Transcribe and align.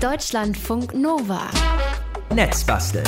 Deutschlandfunk 0.00 0.94
Nova. 0.94 1.40
Netzbasteln. 2.32 3.04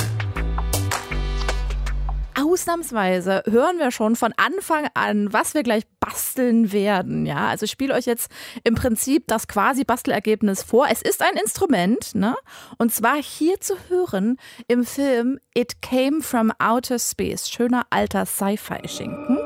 Ausnahmsweise 2.37 3.43
hören 3.49 3.79
wir 3.79 3.91
schon 3.91 4.17
von 4.17 4.33
Anfang 4.35 4.89
an, 4.93 5.31
was 5.31 5.53
wir 5.53 5.63
gleich 5.63 5.83
basteln 6.01 6.73
werden. 6.73 7.25
Ja, 7.25 7.47
also 7.47 7.63
ich 7.63 7.71
spiele 7.71 7.93
euch 7.93 8.07
jetzt 8.07 8.29
im 8.65 8.75
Prinzip 8.75 9.23
das 9.27 9.47
quasi 9.47 9.85
Bastelergebnis 9.85 10.63
vor. 10.63 10.87
Es 10.91 11.01
ist 11.01 11.21
ein 11.21 11.37
Instrument, 11.37 12.13
ne? 12.13 12.35
Und 12.77 12.93
zwar 12.93 13.15
hier 13.15 13.61
zu 13.61 13.75
hören 13.87 14.35
im 14.67 14.83
Film 14.83 15.39
It 15.53 15.81
Came 15.81 16.21
from 16.21 16.51
Outer 16.59 16.99
Space. 16.99 17.49
Schöner 17.49 17.85
alter 17.89 18.25
Sci-Fi-Schinken. 18.25 19.37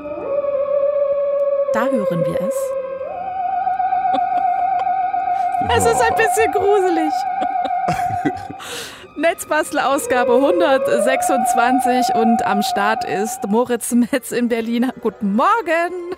Da 1.74 1.86
hören 1.92 2.26
wir 2.26 2.42
es. 2.42 2.85
Es 5.70 5.86
ist 5.86 6.02
ein 6.02 6.16
bisschen 6.16 6.52
gruselig. 6.52 7.14
Netzbastel-Ausgabe 9.18 10.36
126 10.36 12.16
und 12.16 12.46
am 12.46 12.62
Start 12.62 13.06
ist 13.06 13.40
Moritz 13.48 13.94
Metz 13.94 14.32
in 14.32 14.50
Berlin. 14.50 14.92
Guten 15.02 15.36
Morgen. 15.36 16.16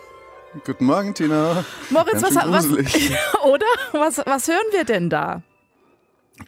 Guten 0.66 0.86
Morgen, 0.86 1.14
Tina. 1.14 1.64
Moritz, 1.92 2.23
was, 2.23 2.36
was, 2.36 2.68
gruselig. 2.68 3.12
oder? 3.45 3.66
Was, 3.92 4.18
was 4.26 4.48
hören 4.48 4.66
wir 4.72 4.86
denn 4.86 5.09
da? 5.09 5.44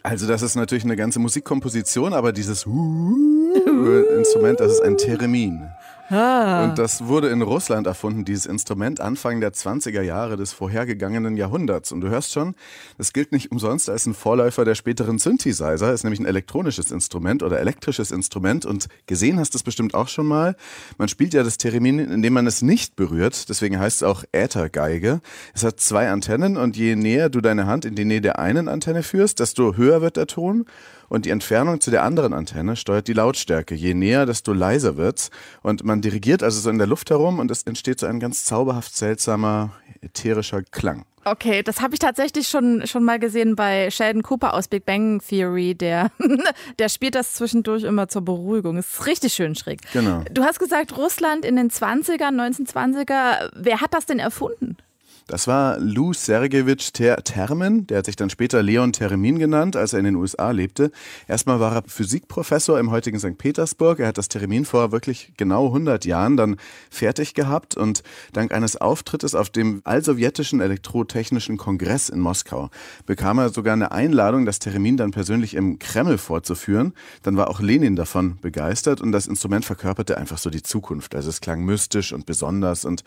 Also 0.02 0.26
das 0.26 0.42
ist 0.42 0.56
natürlich 0.56 0.84
eine 0.84 0.96
ganze 0.96 1.20
Musikkomposition, 1.20 2.12
aber 2.12 2.32
dieses 2.32 2.64
Instrument, 2.66 4.58
das 4.58 4.72
ist 4.72 4.82
ein 4.82 4.96
Theremin. 4.96 5.70
Ah. 6.10 6.64
Und 6.64 6.78
das 6.78 7.06
wurde 7.06 7.28
in 7.28 7.40
Russland 7.40 7.86
erfunden, 7.86 8.24
dieses 8.24 8.46
Instrument, 8.46 9.00
Anfang 9.00 9.40
der 9.40 9.52
20er 9.52 10.02
Jahre 10.02 10.36
des 10.36 10.52
vorhergegangenen 10.52 11.36
Jahrhunderts. 11.36 11.92
Und 11.92 12.00
du 12.00 12.08
hörst 12.08 12.32
schon, 12.32 12.56
das 12.98 13.12
gilt 13.12 13.30
nicht 13.30 13.52
umsonst 13.52 13.88
als 13.88 14.06
ein 14.06 14.14
Vorläufer 14.14 14.64
der 14.64 14.74
späteren 14.74 15.18
Synthesizer, 15.18 15.92
ist 15.92 16.02
nämlich 16.02 16.18
ein 16.18 16.26
elektronisches 16.26 16.90
Instrument 16.90 17.44
oder 17.44 17.60
elektrisches 17.60 18.10
Instrument. 18.10 18.66
Und 18.66 18.88
gesehen 19.06 19.38
hast 19.38 19.54
du 19.54 19.58
es 19.58 19.62
bestimmt 19.62 19.94
auch 19.94 20.08
schon 20.08 20.26
mal. 20.26 20.56
Man 20.98 21.08
spielt 21.08 21.32
ja 21.32 21.44
das 21.44 21.58
Theremin, 21.58 22.00
indem 22.00 22.32
man 22.32 22.46
es 22.48 22.60
nicht 22.60 22.96
berührt. 22.96 23.48
Deswegen 23.48 23.78
heißt 23.78 23.98
es 23.98 24.02
auch 24.02 24.24
Äthergeige. 24.32 25.20
Es 25.54 25.62
hat 25.62 25.78
zwei 25.78 26.10
Antennen 26.10 26.56
und 26.56 26.76
je 26.76 26.96
näher 26.96 27.28
du 27.28 27.40
deine 27.40 27.66
Hand 27.66 27.84
in 27.84 27.94
die 27.94 28.04
Nähe 28.04 28.20
der 28.20 28.40
einen 28.40 28.66
Antenne 28.66 29.04
führst, 29.04 29.38
desto 29.38 29.76
höher 29.76 30.00
wird 30.00 30.16
der 30.16 30.26
Ton. 30.26 30.66
Und 31.10 31.26
die 31.26 31.30
Entfernung 31.30 31.80
zu 31.80 31.90
der 31.90 32.04
anderen 32.04 32.32
Antenne 32.32 32.76
steuert 32.76 33.08
die 33.08 33.14
Lautstärke. 33.14 33.74
Je 33.74 33.94
näher, 33.94 34.26
desto 34.26 34.52
leiser 34.52 34.96
wird's. 34.96 35.30
Und 35.60 35.84
man 35.84 36.00
dirigiert 36.00 36.44
also 36.44 36.60
so 36.60 36.70
in 36.70 36.78
der 36.78 36.86
Luft 36.86 37.10
herum 37.10 37.40
und 37.40 37.50
es 37.50 37.64
entsteht 37.64 37.98
so 37.98 38.06
ein 38.06 38.20
ganz 38.20 38.44
zauberhaft 38.44 38.96
seltsamer, 38.96 39.72
ätherischer 40.02 40.62
Klang. 40.62 41.04
Okay, 41.24 41.64
das 41.64 41.80
habe 41.80 41.94
ich 41.94 41.98
tatsächlich 41.98 42.48
schon, 42.48 42.86
schon 42.86 43.02
mal 43.02 43.18
gesehen 43.18 43.56
bei 43.56 43.90
Sheldon 43.90 44.22
Cooper 44.22 44.54
aus 44.54 44.68
Big 44.68 44.86
Bang 44.86 45.20
Theory. 45.20 45.74
Der, 45.74 46.12
der 46.78 46.88
spielt 46.88 47.16
das 47.16 47.34
zwischendurch 47.34 47.82
immer 47.82 48.06
zur 48.06 48.22
Beruhigung. 48.22 48.78
Ist 48.78 49.04
richtig 49.06 49.34
schön 49.34 49.56
schräg. 49.56 49.80
Genau. 49.92 50.22
Du 50.30 50.44
hast 50.44 50.60
gesagt, 50.60 50.96
Russland 50.96 51.44
in 51.44 51.56
den 51.56 51.70
20er, 51.70 52.30
1920er. 52.30 53.50
Wer 53.54 53.80
hat 53.80 53.92
das 53.94 54.06
denn 54.06 54.20
erfunden? 54.20 54.76
Das 55.30 55.46
war 55.46 55.78
Lou 55.78 56.12
Sergejewitsch 56.12 56.92
Ter 56.92 57.22
Termen, 57.22 57.86
der 57.86 57.98
hat 57.98 58.06
sich 58.06 58.16
dann 58.16 58.30
später 58.30 58.64
Leon 58.64 58.92
Theremin 58.92 59.38
genannt, 59.38 59.76
als 59.76 59.92
er 59.92 60.00
in 60.00 60.04
den 60.04 60.16
USA 60.16 60.50
lebte. 60.50 60.90
Erstmal 61.28 61.60
war 61.60 61.72
er 61.72 61.84
Physikprofessor 61.86 62.80
im 62.80 62.90
heutigen 62.90 63.20
St. 63.20 63.38
Petersburg. 63.38 64.00
Er 64.00 64.08
hat 64.08 64.18
das 64.18 64.26
Theremin 64.26 64.64
vor 64.64 64.90
wirklich 64.90 65.32
genau 65.36 65.66
100 65.66 66.04
Jahren 66.04 66.36
dann 66.36 66.56
fertig 66.90 67.34
gehabt 67.34 67.76
und 67.76 68.02
dank 68.32 68.50
eines 68.50 68.76
Auftrittes 68.76 69.36
auf 69.36 69.50
dem 69.50 69.82
allsowjetischen 69.84 70.60
Elektrotechnischen 70.60 71.58
Kongress 71.58 72.08
in 72.08 72.18
Moskau 72.18 72.68
bekam 73.06 73.38
er 73.38 73.50
sogar 73.50 73.74
eine 73.74 73.92
Einladung, 73.92 74.46
das 74.46 74.58
Theremin 74.58 74.96
dann 74.96 75.12
persönlich 75.12 75.54
im 75.54 75.78
Kreml 75.78 76.18
vorzuführen. 76.18 76.92
Dann 77.22 77.36
war 77.36 77.48
auch 77.48 77.60
Lenin 77.60 77.94
davon 77.94 78.38
begeistert 78.40 79.00
und 79.00 79.12
das 79.12 79.28
Instrument 79.28 79.64
verkörperte 79.64 80.18
einfach 80.18 80.38
so 80.38 80.50
die 80.50 80.64
Zukunft. 80.64 81.14
Also 81.14 81.28
es 81.28 81.40
klang 81.40 81.64
mystisch 81.64 82.12
und 82.12 82.26
besonders 82.26 82.84
und 82.84 83.04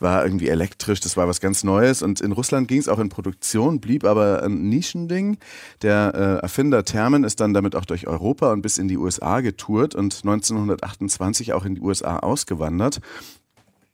war 0.00 0.22
irgendwie 0.22 0.48
elektrisch. 0.48 1.00
Das 1.00 1.16
war 1.16 1.28
was 1.28 1.40
ganz 1.40 1.61
Neues. 1.64 2.02
Und 2.02 2.20
in 2.20 2.32
Russland 2.32 2.68
ging 2.68 2.78
es 2.78 2.88
auch 2.88 2.98
in 2.98 3.08
Produktion, 3.08 3.80
blieb 3.80 4.04
aber 4.04 4.42
ein 4.42 4.68
Nischending. 4.68 5.38
Der 5.82 6.12
äh, 6.14 6.42
Erfinder 6.42 6.84
Thermen 6.84 7.24
ist 7.24 7.40
dann 7.40 7.54
damit 7.54 7.76
auch 7.76 7.84
durch 7.84 8.06
Europa 8.06 8.52
und 8.52 8.62
bis 8.62 8.78
in 8.78 8.88
die 8.88 8.96
USA 8.96 9.40
getourt 9.40 9.94
und 9.94 10.14
1928 10.14 11.52
auch 11.52 11.64
in 11.64 11.76
die 11.76 11.80
USA 11.80 12.18
ausgewandert. 12.18 13.00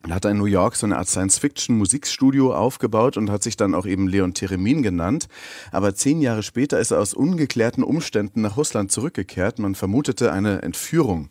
Er 0.07 0.15
hat 0.15 0.25
in 0.25 0.39
New 0.39 0.45
York 0.45 0.77
so 0.77 0.87
eine 0.87 0.97
Art 0.97 1.09
Science-Fiction-Musikstudio 1.09 2.55
aufgebaut 2.55 3.17
und 3.17 3.31
hat 3.31 3.43
sich 3.43 3.57
dann 3.57 3.75
auch 3.75 3.85
eben 3.85 4.07
Leon 4.07 4.33
Theremin 4.33 4.83
genannt. 4.83 5.27
Aber 5.73 5.95
zehn 5.95 6.21
Jahre 6.21 6.45
später 6.45 6.79
ist 6.79 6.93
er 6.93 7.01
aus 7.01 7.15
ungeklärten 7.15 7.83
Umständen 7.83 8.41
nach 8.41 8.57
Russland 8.57 8.93
zurückgekehrt. 8.93 9.59
Man 9.59 9.75
vermutete 9.75 10.33
eine 10.33 10.63
Entführung. 10.63 11.31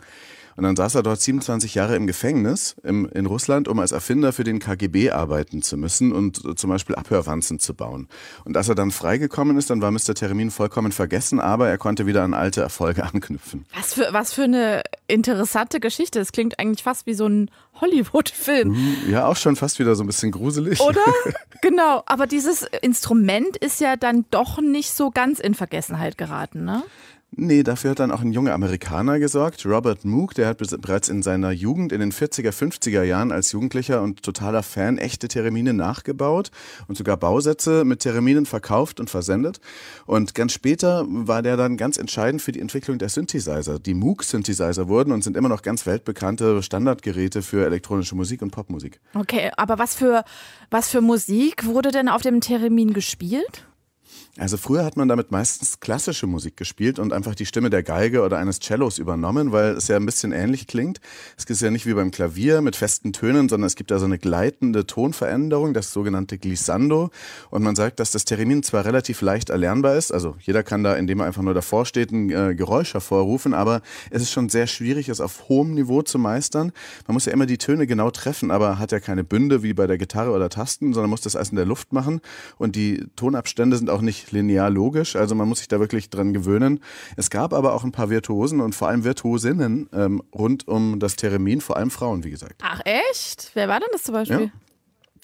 Und 0.58 0.64
dann 0.64 0.76
saß 0.76 0.96
er 0.96 1.04
dort 1.04 1.22
27 1.22 1.76
Jahre 1.76 1.96
im 1.96 2.08
Gefängnis 2.08 2.76
im, 2.84 3.08
in 3.14 3.28
Russland, 3.28 3.68
um 3.68 3.80
als 3.80 3.92
Erfinder 3.92 4.34
für 4.34 4.44
den 4.44 4.58
KGB 4.58 5.12
arbeiten 5.12 5.62
zu 5.62 5.78
müssen 5.78 6.12
und 6.12 6.60
zum 6.60 6.70
Beispiel 6.72 6.96
Abhörwanzen 6.96 7.60
zu 7.60 7.76
bauen. 7.76 8.08
Und 8.44 8.58
als 8.58 8.68
er 8.68 8.74
dann 8.74 8.90
freigekommen 8.90 9.56
ist, 9.58 9.70
dann 9.70 9.84
war 9.84 9.92
Mr. 9.92 10.16
Theremin 10.16 10.50
vollkommen 10.50 10.92
vergessen, 10.92 11.40
aber 11.40 11.70
er 11.70 11.78
konnte 11.78 12.08
wieder 12.08 12.24
an 12.24 12.34
alte 12.34 12.62
Erfolge 12.62 13.04
anknüpfen. 13.14 13.68
Was 13.76 13.94
für, 13.94 14.08
was 14.12 14.34
für 14.34 14.44
eine 14.46 14.82
interessante 15.08 15.80
Geschichte. 15.80 16.20
Es 16.20 16.32
klingt 16.32 16.58
eigentlich 16.58 16.82
fast 16.82 17.06
wie 17.06 17.14
so 17.14 17.28
ein 17.28 17.52
Hollywood-Film. 17.80 18.76
Ja, 19.10 19.28
auch 19.28 19.36
schon 19.36 19.56
fast 19.56 19.78
wieder 19.78 19.94
so 19.94 20.04
ein 20.04 20.08
bisschen 20.08 20.32
gruselig. 20.32 20.82
Oder? 20.82 21.06
genau. 21.62 22.02
Aber 22.08 22.26
dieses 22.26 22.64
Instrument 22.82 23.58
ist 23.58 23.80
ja 23.80 23.96
dann 23.96 24.26
doch 24.32 24.60
nicht 24.60 24.92
so 24.92 25.12
ganz 25.12 25.40
in 25.40 25.54
Vergessenheit 25.54 26.18
geraten, 26.18 26.66
ne? 26.66 26.84
Nee, 27.32 27.62
dafür 27.64 27.92
hat 27.92 28.00
dann 28.00 28.12
auch 28.12 28.22
ein 28.22 28.32
junger 28.32 28.54
Amerikaner 28.54 29.20
gesorgt, 29.20 29.66
Robert 29.66 30.06
Moog, 30.06 30.34
der 30.34 30.48
hat 30.48 30.58
bereits 30.82 31.10
in 31.10 31.22
seiner 31.22 31.52
Jugend 31.52 31.92
in 31.92 32.00
den 32.00 32.14
40er, 32.14 32.52
50er 32.52 33.04
Jahren 33.04 33.34
als 33.34 33.52
Jugendlicher 33.52 34.02
und 34.02 34.24
totaler 34.24 34.64
Fan 34.64 34.98
echte 34.98 35.28
Theremine 35.28 35.74
nachgebaut 35.74 36.52
und 36.88 36.98
sogar 36.98 37.18
Bausätze 37.18 37.84
mit 37.84 38.00
Thereminen 38.00 38.46
verkauft 38.46 39.02
und 39.02 39.10
versendet. 39.10 39.60
Und 40.06 40.36
ganz 40.36 40.54
später 40.54 41.06
war 41.08 41.42
der 41.42 41.58
dann 41.58 41.76
ganz 41.76 41.98
entscheidend 41.98 42.42
für 42.42 42.54
die 42.54 42.62
Entwicklung 42.62 42.98
der 42.98 43.10
Synthesizer. 43.10 43.78
Die 43.78 43.94
Moog-Synthesizer 43.94 44.88
wurden 44.88 45.12
und 45.12 45.24
sind 45.24 45.36
immer 45.36 45.50
noch 45.50 45.64
ganz 45.64 45.86
weltbekannte 45.86 46.64
Standardgeräte 46.64 47.42
für 47.42 47.66
elektronische 47.66 48.16
Musik 48.16 48.42
und 48.42 48.52
Popmusik. 48.52 49.02
Okay, 49.14 49.52
aber 49.58 49.78
was 49.78 49.96
für, 49.96 50.24
was 50.72 50.90
für 50.90 51.02
Musik 51.02 51.66
wurde 51.66 51.92
denn 51.92 52.08
auf 52.08 52.22
dem 52.22 52.40
Theremin 52.40 52.94
gespielt? 52.94 53.67
Also 54.38 54.58
früher 54.58 54.86
hat 54.86 54.98
man 54.98 55.08
damit 55.08 55.32
meistens 55.32 55.80
klassische 55.80 56.28
Musik 56.28 56.58
gespielt 56.58 57.00
und 57.00 57.12
einfach 57.12 57.34
die 57.34 57.48
Stimme 57.48 57.72
der 57.72 57.82
Geige 57.82 58.22
oder 58.22 58.38
eines 58.38 58.60
Cellos 58.60 59.00
übernommen, 59.00 59.52
weil 59.52 59.72
es 59.72 59.88
ja 59.88 59.96
ein 59.96 60.06
bisschen 60.06 60.32
ähnlich 60.32 60.68
klingt. 60.68 61.02
Es 61.38 61.46
ist 61.46 61.62
ja 61.62 61.72
nicht 61.72 61.88
wie 61.88 61.94
beim 61.96 62.12
Klavier 62.12 62.62
mit 62.62 62.76
festen 62.76 63.14
Tönen, 63.14 63.50
sondern 63.50 63.66
es 63.66 63.76
gibt 63.76 63.90
da 63.90 63.98
so 63.98 64.06
eine 64.06 64.20
gleitende 64.20 64.86
Tonveränderung, 64.86 65.74
das 65.74 65.92
sogenannte 65.92 66.38
Glissando. 66.38 67.10
Und 67.50 67.64
man 67.64 67.76
sagt, 67.76 68.00
dass 68.00 68.12
das 68.12 68.26
Theremin 68.26 68.62
zwar 68.62 68.86
relativ 68.86 69.22
leicht 69.22 69.50
erlernbar 69.50 69.96
ist, 69.96 70.12
also 70.12 70.36
jeder 70.40 70.62
kann 70.62 70.84
da, 70.84 70.96
indem 70.96 71.20
er 71.20 71.26
einfach 71.26 71.42
nur 71.42 71.56
davor 71.56 71.86
steht, 71.86 72.12
ein 72.12 72.30
äh, 72.30 72.54
Geräusch 72.54 72.94
hervorrufen, 72.94 73.56
aber 73.56 73.82
es 74.12 74.22
ist 74.22 74.32
schon 74.32 74.50
sehr 74.50 74.68
schwierig, 74.68 75.10
es 75.10 75.20
auf 75.20 75.50
hohem 75.50 75.74
Niveau 75.74 76.04
zu 76.04 76.20
meistern. 76.20 76.72
Man 77.08 77.16
muss 77.16 77.26
ja 77.26 77.34
immer 77.34 77.48
die 77.48 77.58
Töne 77.58 77.88
genau 77.88 78.12
treffen, 78.12 78.52
aber 78.52 78.78
hat 78.78 78.92
ja 78.92 79.00
keine 79.00 79.24
Bünde 79.24 79.64
wie 79.64 79.74
bei 79.74 79.88
der 79.88 79.98
Gitarre 79.98 80.32
oder 80.32 80.50
Tasten, 80.50 80.94
sondern 80.94 81.10
muss 81.10 81.22
das 81.22 81.36
alles 81.36 81.50
in 81.50 81.56
der 81.56 81.66
Luft 81.66 81.92
machen. 81.92 82.22
Und 82.58 82.76
die 82.76 83.04
Tonabstände 83.16 83.78
sind 83.78 83.90
auch 83.90 84.02
nicht 84.02 84.07
linear 84.32 84.70
logisch, 84.70 85.16
also 85.16 85.36
man 85.36 85.48
muss 85.48 85.60
sich 85.60 85.68
da 85.68 85.80
wirklich 85.80 86.10
dran 86.10 86.34
gewöhnen. 86.34 86.80
Es 87.16 87.30
gab 87.30 87.54
aber 87.54 87.74
auch 87.74 87.84
ein 87.84 87.92
paar 87.92 88.10
Virtuosen 88.10 88.62
und 88.62 88.76
vor 88.76 88.88
allem 88.88 89.04
Virtuosinnen 89.04 89.90
ähm, 89.94 90.22
rund 90.34 90.68
um 90.68 91.00
das 91.00 91.16
Theremin, 91.16 91.62
vor 91.62 91.78
allem 91.78 91.92
Frauen, 91.92 92.24
wie 92.24 92.32
gesagt. 92.32 92.62
Ach 92.64 92.82
echt? 92.86 93.52
Wer 93.54 93.68
war 93.68 93.80
denn 93.80 93.90
das 93.92 94.04
zum 94.04 94.14
Beispiel? 94.14 94.42
Ja. 94.46 94.52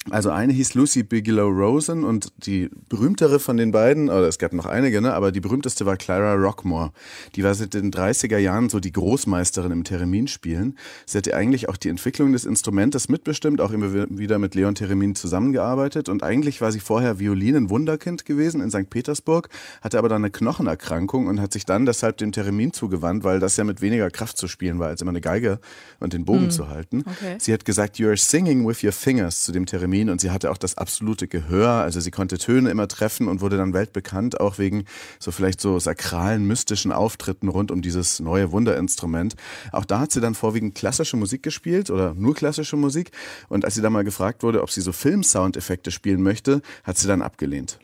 Also 0.09 0.31
eine 0.31 0.51
hieß 0.51 0.73
Lucy 0.73 1.03
Bigelow 1.03 1.47
Rosen 1.47 2.03
und 2.03 2.27
die 2.45 2.69
berühmtere 2.89 3.39
von 3.39 3.55
den 3.55 3.71
beiden, 3.71 4.09
oder 4.09 4.27
es 4.27 4.37
gab 4.37 4.51
noch 4.51 4.65
einige, 4.65 5.01
ne, 5.01 5.13
aber 5.13 5.31
die 5.31 5.39
berühmteste 5.39 5.85
war 5.85 5.95
Clara 5.95 6.33
Rockmore. 6.33 6.91
Die 7.35 7.43
war 7.43 7.55
seit 7.55 7.73
den 7.73 7.89
30er 7.91 8.37
Jahren 8.37 8.67
so 8.69 8.81
die 8.81 8.91
Großmeisterin 8.91 9.71
im 9.71 9.85
Thereminspielen. 9.85 10.77
Sie 11.05 11.17
hatte 11.17 11.33
eigentlich 11.35 11.69
auch 11.69 11.77
die 11.77 11.87
Entwicklung 11.87 12.33
des 12.33 12.43
Instrumentes 12.43 13.07
mitbestimmt, 13.07 13.61
auch 13.61 13.71
immer 13.71 13.93
wieder 14.09 14.39
mit 14.39 14.55
Leon 14.55 14.75
Theremin 14.75 15.15
zusammengearbeitet 15.15 16.09
und 16.09 16.21
eigentlich 16.21 16.59
war 16.59 16.73
sie 16.73 16.81
vorher 16.81 17.19
Violinen-Wunderkind 17.19 18.25
gewesen 18.25 18.59
in 18.59 18.71
St. 18.71 18.89
Petersburg, 18.89 19.47
hatte 19.81 19.97
aber 19.97 20.09
dann 20.09 20.23
eine 20.23 20.31
Knochenerkrankung 20.31 21.27
und 21.27 21.39
hat 21.39 21.53
sich 21.53 21.65
dann 21.65 21.85
deshalb 21.85 22.17
dem 22.17 22.33
Theremin 22.33 22.73
zugewandt, 22.73 23.23
weil 23.23 23.39
das 23.39 23.55
ja 23.55 23.63
mit 23.63 23.79
weniger 23.81 24.09
Kraft 24.09 24.37
zu 24.37 24.49
spielen 24.49 24.79
war, 24.79 24.89
als 24.89 25.01
immer 25.01 25.11
eine 25.11 25.21
Geige 25.21 25.59
und 26.01 26.11
den 26.11 26.25
Bogen 26.25 26.43
Hm. 26.43 26.51
zu 26.51 26.67
halten. 26.67 27.03
Okay. 27.07 27.37
Sie 27.39 27.53
hat 27.53 27.63
gesagt, 27.63 27.99
you 27.99 28.07
are 28.07 28.17
singing 28.17 28.67
with 28.67 28.83
your 28.83 28.91
fingers 28.91 29.43
zu 29.43 29.53
dem 29.53 29.65
Theremin 29.65 29.92
Theremin 29.93 30.09
und 30.09 30.21
sie 30.21 30.31
hatte 30.31 30.49
auch 30.51 30.57
das 30.57 30.77
absolute 30.77 31.27
Gehör, 31.27 31.69
also 31.69 31.99
sie 31.99 32.11
konnte 32.11 32.37
Töne 32.37 32.69
immer 32.71 32.87
treffen 32.87 33.27
und 33.27 33.41
wurde 33.41 33.57
dann 33.57 33.73
weltbekannt, 33.73 34.39
auch 34.39 34.57
wegen 34.57 34.85
so 35.19 35.31
vielleicht 35.31 35.61
so 35.61 35.79
sakralen, 35.79 36.45
mystischen 36.45 36.91
Auftritten 36.91 37.47
rund 37.47 37.69
um 37.71 37.81
dieses 37.81 38.19
neue 38.19 38.51
Wunderinstrument. 38.51 39.35
Auch 39.71 39.85
da 39.85 39.99
hat 39.99 40.11
sie 40.11 40.21
dann 40.21 40.33
vorwiegend 40.33 40.75
klassische 40.75 41.15
Musik 41.15 41.43
gespielt 41.43 41.91
oder 41.91 42.13
nur 42.15 42.33
klassische 42.33 42.75
Musik 42.75 43.11
und 43.49 43.65
als 43.65 43.75
sie 43.75 43.81
dann 43.81 43.93
mal 43.93 44.03
gefragt 44.03 44.41
wurde, 44.43 44.63
ob 44.63 44.71
sie 44.71 44.81
so 44.81 44.91
Film-Soundeffekte 44.91 45.91
spielen 45.91 46.23
möchte, 46.23 46.61
hat 46.83 46.97
sie 46.97 47.07
dann 47.07 47.21
abgelehnt. 47.21 47.79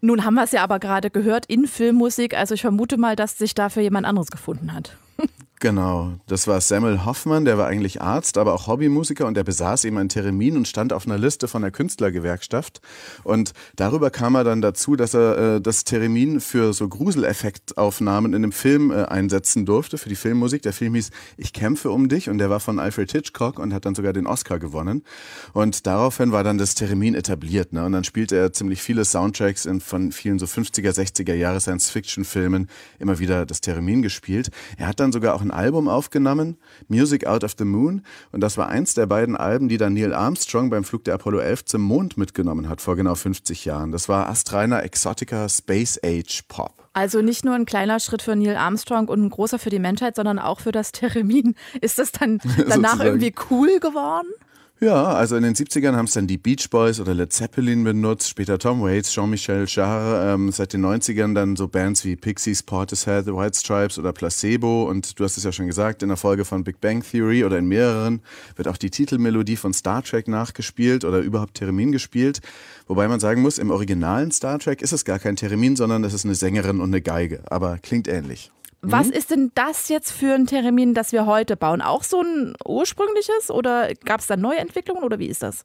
Nun 0.00 0.24
haben 0.24 0.34
wir 0.34 0.44
es 0.44 0.52
ja 0.52 0.64
aber 0.64 0.80
gerade 0.80 1.10
gehört 1.10 1.46
in 1.46 1.66
Filmmusik, 1.66 2.34
also 2.34 2.54
ich 2.54 2.62
vermute 2.62 2.96
mal, 2.96 3.14
dass 3.14 3.38
sich 3.38 3.54
dafür 3.54 3.82
jemand 3.82 4.06
anderes 4.06 4.30
gefunden 4.30 4.72
hat. 4.72 4.96
Genau, 5.62 6.14
das 6.26 6.48
war 6.48 6.60
Samuel 6.60 7.04
Hoffmann, 7.04 7.44
der 7.44 7.56
war 7.56 7.68
eigentlich 7.68 8.02
Arzt, 8.02 8.36
aber 8.36 8.52
auch 8.52 8.66
Hobbymusiker 8.66 9.28
und 9.28 9.36
der 9.36 9.44
besaß 9.44 9.84
eben 9.84 9.96
ein 9.96 10.08
Theremin 10.08 10.56
und 10.56 10.66
stand 10.66 10.92
auf 10.92 11.06
einer 11.06 11.18
Liste 11.18 11.46
von 11.46 11.62
der 11.62 11.70
Künstlergewerkschaft. 11.70 12.80
Und 13.22 13.52
darüber 13.76 14.10
kam 14.10 14.34
er 14.34 14.42
dann 14.42 14.60
dazu, 14.60 14.96
dass 14.96 15.14
er 15.14 15.38
äh, 15.38 15.60
das 15.60 15.84
Theremin 15.84 16.40
für 16.40 16.72
so 16.72 16.88
Gruseleffektaufnahmen 16.88 18.32
in 18.32 18.42
einem 18.42 18.50
Film 18.50 18.90
äh, 18.90 19.04
einsetzen 19.04 19.64
durfte, 19.64 19.98
für 19.98 20.08
die 20.08 20.16
Filmmusik. 20.16 20.62
Der 20.62 20.72
Film 20.72 20.96
hieß 20.96 21.12
Ich 21.36 21.52
kämpfe 21.52 21.92
um 21.92 22.08
dich 22.08 22.28
und 22.28 22.38
der 22.38 22.50
war 22.50 22.58
von 22.58 22.80
Alfred 22.80 23.12
Hitchcock 23.12 23.60
und 23.60 23.72
hat 23.72 23.84
dann 23.84 23.94
sogar 23.94 24.12
den 24.12 24.26
Oscar 24.26 24.58
gewonnen. 24.58 25.04
Und 25.52 25.86
daraufhin 25.86 26.32
war 26.32 26.42
dann 26.42 26.58
das 26.58 26.74
Theremin 26.74 27.14
etabliert. 27.14 27.72
Ne? 27.72 27.84
Und 27.84 27.92
dann 27.92 28.02
spielte 28.02 28.36
er 28.36 28.52
ziemlich 28.52 28.82
viele 28.82 29.04
Soundtracks 29.04 29.64
in, 29.66 29.80
von 29.80 30.10
vielen 30.10 30.40
so 30.40 30.46
50er, 30.46 30.90
60er 30.90 31.34
Jahre 31.34 31.60
Science-Fiction-Filmen 31.60 32.68
immer 32.98 33.20
wieder 33.20 33.46
das 33.46 33.60
Theremin 33.60 34.02
gespielt. 34.02 34.50
Er 34.76 34.88
hat 34.88 34.98
dann 34.98 35.12
sogar 35.12 35.36
auch 35.36 35.40
ein 35.40 35.51
Album 35.52 35.88
aufgenommen, 35.88 36.56
Music 36.88 37.26
Out 37.26 37.44
of 37.44 37.52
the 37.58 37.64
Moon. 37.64 38.02
Und 38.30 38.40
das 38.40 38.56
war 38.58 38.68
eins 38.68 38.94
der 38.94 39.06
beiden 39.06 39.36
Alben, 39.36 39.68
die 39.68 39.76
dann 39.76 39.94
Neil 39.94 40.12
Armstrong 40.12 40.70
beim 40.70 40.84
Flug 40.84 41.04
der 41.04 41.14
Apollo 41.14 41.38
11 41.40 41.64
zum 41.66 41.82
Mond 41.82 42.16
mitgenommen 42.16 42.68
hat, 42.68 42.80
vor 42.80 42.96
genau 42.96 43.14
50 43.14 43.64
Jahren. 43.64 43.92
Das 43.92 44.08
war 44.08 44.28
astreiner 44.28 44.82
Exotica 44.82 45.48
Space 45.48 45.98
Age 46.04 46.42
Pop. 46.48 46.88
Also 46.94 47.22
nicht 47.22 47.44
nur 47.44 47.54
ein 47.54 47.64
kleiner 47.64 48.00
Schritt 48.00 48.22
für 48.22 48.36
Neil 48.36 48.56
Armstrong 48.56 49.08
und 49.08 49.22
ein 49.22 49.30
großer 49.30 49.58
für 49.58 49.70
die 49.70 49.78
Menschheit, 49.78 50.16
sondern 50.16 50.38
auch 50.38 50.60
für 50.60 50.72
das 50.72 50.92
Theremin. 50.92 51.54
Ist 51.80 51.98
das 51.98 52.12
dann 52.12 52.38
danach 52.68 53.00
irgendwie 53.00 53.34
cool 53.50 53.80
geworden? 53.80 54.28
Ja, 54.82 55.12
also 55.12 55.36
in 55.36 55.44
den 55.44 55.54
70ern 55.54 55.94
haben 55.94 56.06
es 56.06 56.14
dann 56.14 56.26
die 56.26 56.38
Beach 56.38 56.68
Boys 56.68 56.98
oder 56.98 57.14
Led 57.14 57.32
Zeppelin 57.32 57.84
benutzt, 57.84 58.28
später 58.28 58.58
Tom 58.58 58.82
Waits, 58.82 59.12
Jean-Michel 59.12 59.66
Jarre, 59.68 60.34
ähm, 60.34 60.50
seit 60.50 60.72
den 60.72 60.84
90ern 60.84 61.36
dann 61.36 61.54
so 61.54 61.68
Bands 61.68 62.04
wie 62.04 62.16
Pixies, 62.16 62.64
Portishead, 62.64 63.24
The 63.24 63.32
White 63.32 63.56
Stripes 63.56 63.96
oder 64.00 64.12
Placebo 64.12 64.90
und 64.90 65.20
du 65.20 65.22
hast 65.22 65.36
es 65.36 65.44
ja 65.44 65.52
schon 65.52 65.68
gesagt, 65.68 66.02
in 66.02 66.08
der 66.08 66.16
Folge 66.16 66.44
von 66.44 66.64
Big 66.64 66.80
Bang 66.80 67.00
Theory 67.00 67.44
oder 67.44 67.58
in 67.58 67.66
mehreren 67.66 68.22
wird 68.56 68.66
auch 68.66 68.76
die 68.76 68.90
Titelmelodie 68.90 69.54
von 69.54 69.72
Star 69.72 70.02
Trek 70.02 70.26
nachgespielt 70.26 71.04
oder 71.04 71.20
überhaupt 71.20 71.54
Theremin 71.54 71.92
gespielt, 71.92 72.40
wobei 72.88 73.06
man 73.06 73.20
sagen 73.20 73.40
muss, 73.40 73.58
im 73.58 73.70
originalen 73.70 74.32
Star 74.32 74.58
Trek 74.58 74.82
ist 74.82 74.92
es 74.92 75.04
gar 75.04 75.20
kein 75.20 75.36
Theremin, 75.36 75.76
sondern 75.76 76.02
es 76.02 76.12
ist 76.12 76.24
eine 76.24 76.34
Sängerin 76.34 76.80
und 76.80 76.88
eine 76.88 77.02
Geige, 77.02 77.44
aber 77.48 77.78
klingt 77.78 78.08
ähnlich. 78.08 78.50
Was 78.82 79.06
mhm. 79.06 79.12
ist 79.12 79.30
denn 79.30 79.52
das 79.54 79.88
jetzt 79.88 80.10
für 80.10 80.34
ein 80.34 80.46
Theremin, 80.46 80.92
das 80.92 81.12
wir 81.12 81.24
heute 81.24 81.56
bauen? 81.56 81.80
Auch 81.80 82.02
so 82.02 82.20
ein 82.20 82.54
ursprüngliches 82.66 83.50
oder 83.50 83.94
gab 84.04 84.20
es 84.20 84.26
da 84.26 84.36
neue 84.36 84.58
Entwicklungen 84.58 85.04
oder 85.04 85.20
wie 85.20 85.28
ist 85.28 85.42
das? 85.42 85.64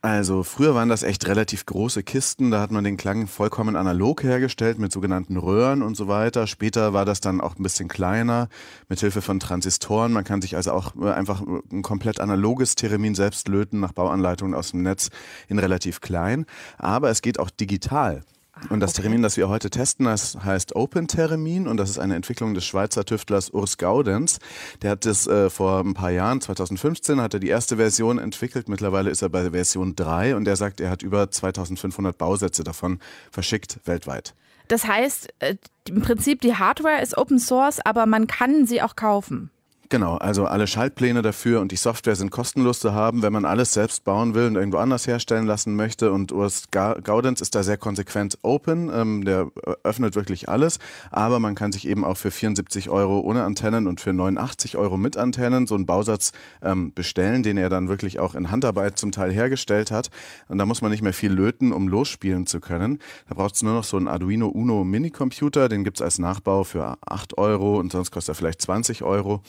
Also 0.00 0.44
früher 0.44 0.72
waren 0.72 0.88
das 0.88 1.02
echt 1.02 1.26
relativ 1.26 1.66
große 1.66 2.04
Kisten, 2.04 2.52
da 2.52 2.60
hat 2.60 2.70
man 2.70 2.84
den 2.84 2.96
Klang 2.96 3.26
vollkommen 3.26 3.74
analog 3.74 4.22
hergestellt 4.22 4.78
mit 4.78 4.92
sogenannten 4.92 5.36
Röhren 5.36 5.82
und 5.82 5.96
so 5.96 6.06
weiter. 6.06 6.46
Später 6.46 6.92
war 6.92 7.04
das 7.04 7.20
dann 7.20 7.40
auch 7.40 7.56
ein 7.56 7.62
bisschen 7.64 7.88
kleiner 7.88 8.48
mit 8.88 9.00
Hilfe 9.00 9.20
von 9.20 9.40
Transistoren. 9.40 10.12
Man 10.12 10.22
kann 10.22 10.40
sich 10.40 10.54
also 10.54 10.70
auch 10.70 10.94
äh, 10.94 11.10
einfach 11.10 11.42
ein 11.42 11.82
komplett 11.82 12.20
analoges 12.20 12.76
Theremin 12.76 13.16
selbst 13.16 13.48
löten 13.48 13.80
nach 13.80 13.90
Bauanleitungen 13.90 14.54
aus 14.54 14.70
dem 14.70 14.82
Netz 14.82 15.10
in 15.48 15.58
relativ 15.58 16.00
klein, 16.00 16.46
aber 16.78 17.10
es 17.10 17.20
geht 17.20 17.40
auch 17.40 17.50
digital. 17.50 18.22
Und 18.70 18.80
das 18.80 18.92
okay. 18.92 19.02
Theremin, 19.02 19.22
das 19.22 19.36
wir 19.36 19.48
heute 19.48 19.70
testen, 19.70 20.06
das 20.06 20.36
heißt 20.42 20.74
Open 20.74 21.08
Theremin 21.08 21.68
und 21.68 21.76
das 21.76 21.90
ist 21.90 21.98
eine 21.98 22.16
Entwicklung 22.16 22.54
des 22.54 22.64
Schweizer 22.64 23.04
Tüftlers 23.04 23.50
Urs 23.50 23.76
Gaudenz. 23.76 24.38
Der 24.82 24.92
hat 24.92 25.04
das 25.04 25.26
äh, 25.26 25.50
vor 25.50 25.80
ein 25.80 25.94
paar 25.94 26.10
Jahren, 26.10 26.40
2015, 26.40 27.20
hat 27.20 27.34
er 27.34 27.40
die 27.40 27.48
erste 27.48 27.76
Version 27.76 28.18
entwickelt. 28.18 28.68
Mittlerweile 28.68 29.10
ist 29.10 29.22
er 29.22 29.28
bei 29.28 29.50
Version 29.50 29.94
3 29.94 30.36
und 30.36 30.48
er 30.48 30.56
sagt, 30.56 30.80
er 30.80 30.90
hat 30.90 31.02
über 31.02 31.30
2500 31.30 32.16
Bausätze 32.16 32.64
davon 32.64 32.98
verschickt 33.30 33.78
weltweit. 33.84 34.34
Das 34.68 34.86
heißt, 34.86 35.28
äh, 35.38 35.56
im 35.88 36.02
Prinzip 36.02 36.40
die 36.40 36.56
Hardware 36.56 37.00
ist 37.00 37.16
Open 37.16 37.38
Source, 37.38 37.80
aber 37.84 38.06
man 38.06 38.26
kann 38.26 38.66
sie 38.66 38.82
auch 38.82 38.96
kaufen. 38.96 39.50
Genau, 39.88 40.16
also 40.16 40.46
alle 40.46 40.66
Schaltpläne 40.66 41.22
dafür 41.22 41.60
und 41.60 41.70
die 41.70 41.76
Software 41.76 42.16
sind 42.16 42.32
kostenlos 42.32 42.80
zu 42.80 42.92
haben, 42.92 43.22
wenn 43.22 43.32
man 43.32 43.44
alles 43.44 43.72
selbst 43.72 44.02
bauen 44.02 44.34
will 44.34 44.46
und 44.46 44.56
irgendwo 44.56 44.78
anders 44.78 45.06
herstellen 45.06 45.46
lassen 45.46 45.76
möchte. 45.76 46.10
Und 46.10 46.32
Urs 46.32 46.70
Gaudenz 46.72 47.40
ist 47.40 47.54
da 47.54 47.62
sehr 47.62 47.76
konsequent 47.76 48.36
open, 48.42 48.90
ähm, 48.92 49.24
der 49.24 49.48
öffnet 49.84 50.16
wirklich 50.16 50.48
alles, 50.48 50.80
aber 51.12 51.38
man 51.38 51.54
kann 51.54 51.70
sich 51.70 51.86
eben 51.86 52.04
auch 52.04 52.16
für 52.16 52.32
74 52.32 52.90
Euro 52.90 53.20
ohne 53.20 53.44
Antennen 53.44 53.86
und 53.86 54.00
für 54.00 54.12
89 54.12 54.76
Euro 54.76 54.96
mit 54.96 55.16
Antennen 55.16 55.68
so 55.68 55.76
einen 55.76 55.86
Bausatz 55.86 56.32
ähm, 56.62 56.92
bestellen, 56.92 57.44
den 57.44 57.56
er 57.56 57.68
dann 57.68 57.88
wirklich 57.88 58.18
auch 58.18 58.34
in 58.34 58.50
Handarbeit 58.50 58.98
zum 58.98 59.12
Teil 59.12 59.30
hergestellt 59.32 59.92
hat. 59.92 60.10
Und 60.48 60.58
da 60.58 60.66
muss 60.66 60.82
man 60.82 60.90
nicht 60.90 61.02
mehr 61.02 61.12
viel 61.12 61.32
löten, 61.32 61.72
um 61.72 61.86
losspielen 61.86 62.46
zu 62.46 62.58
können. 62.58 62.98
Da 63.28 63.36
braucht 63.36 63.54
es 63.54 63.62
nur 63.62 63.74
noch 63.74 63.84
so 63.84 63.98
einen 63.98 64.08
Arduino 64.08 64.48
Uno 64.48 64.82
Minicomputer, 64.82 65.68
den 65.68 65.84
gibt's 65.84 66.02
als 66.02 66.18
Nachbau 66.18 66.64
für 66.64 66.96
8 67.06 67.38
Euro 67.38 67.78
und 67.78 67.92
sonst 67.92 68.10
kostet 68.10 68.34
er 68.34 68.36
vielleicht 68.36 68.62
20 68.62 69.04
Euro 69.04 69.42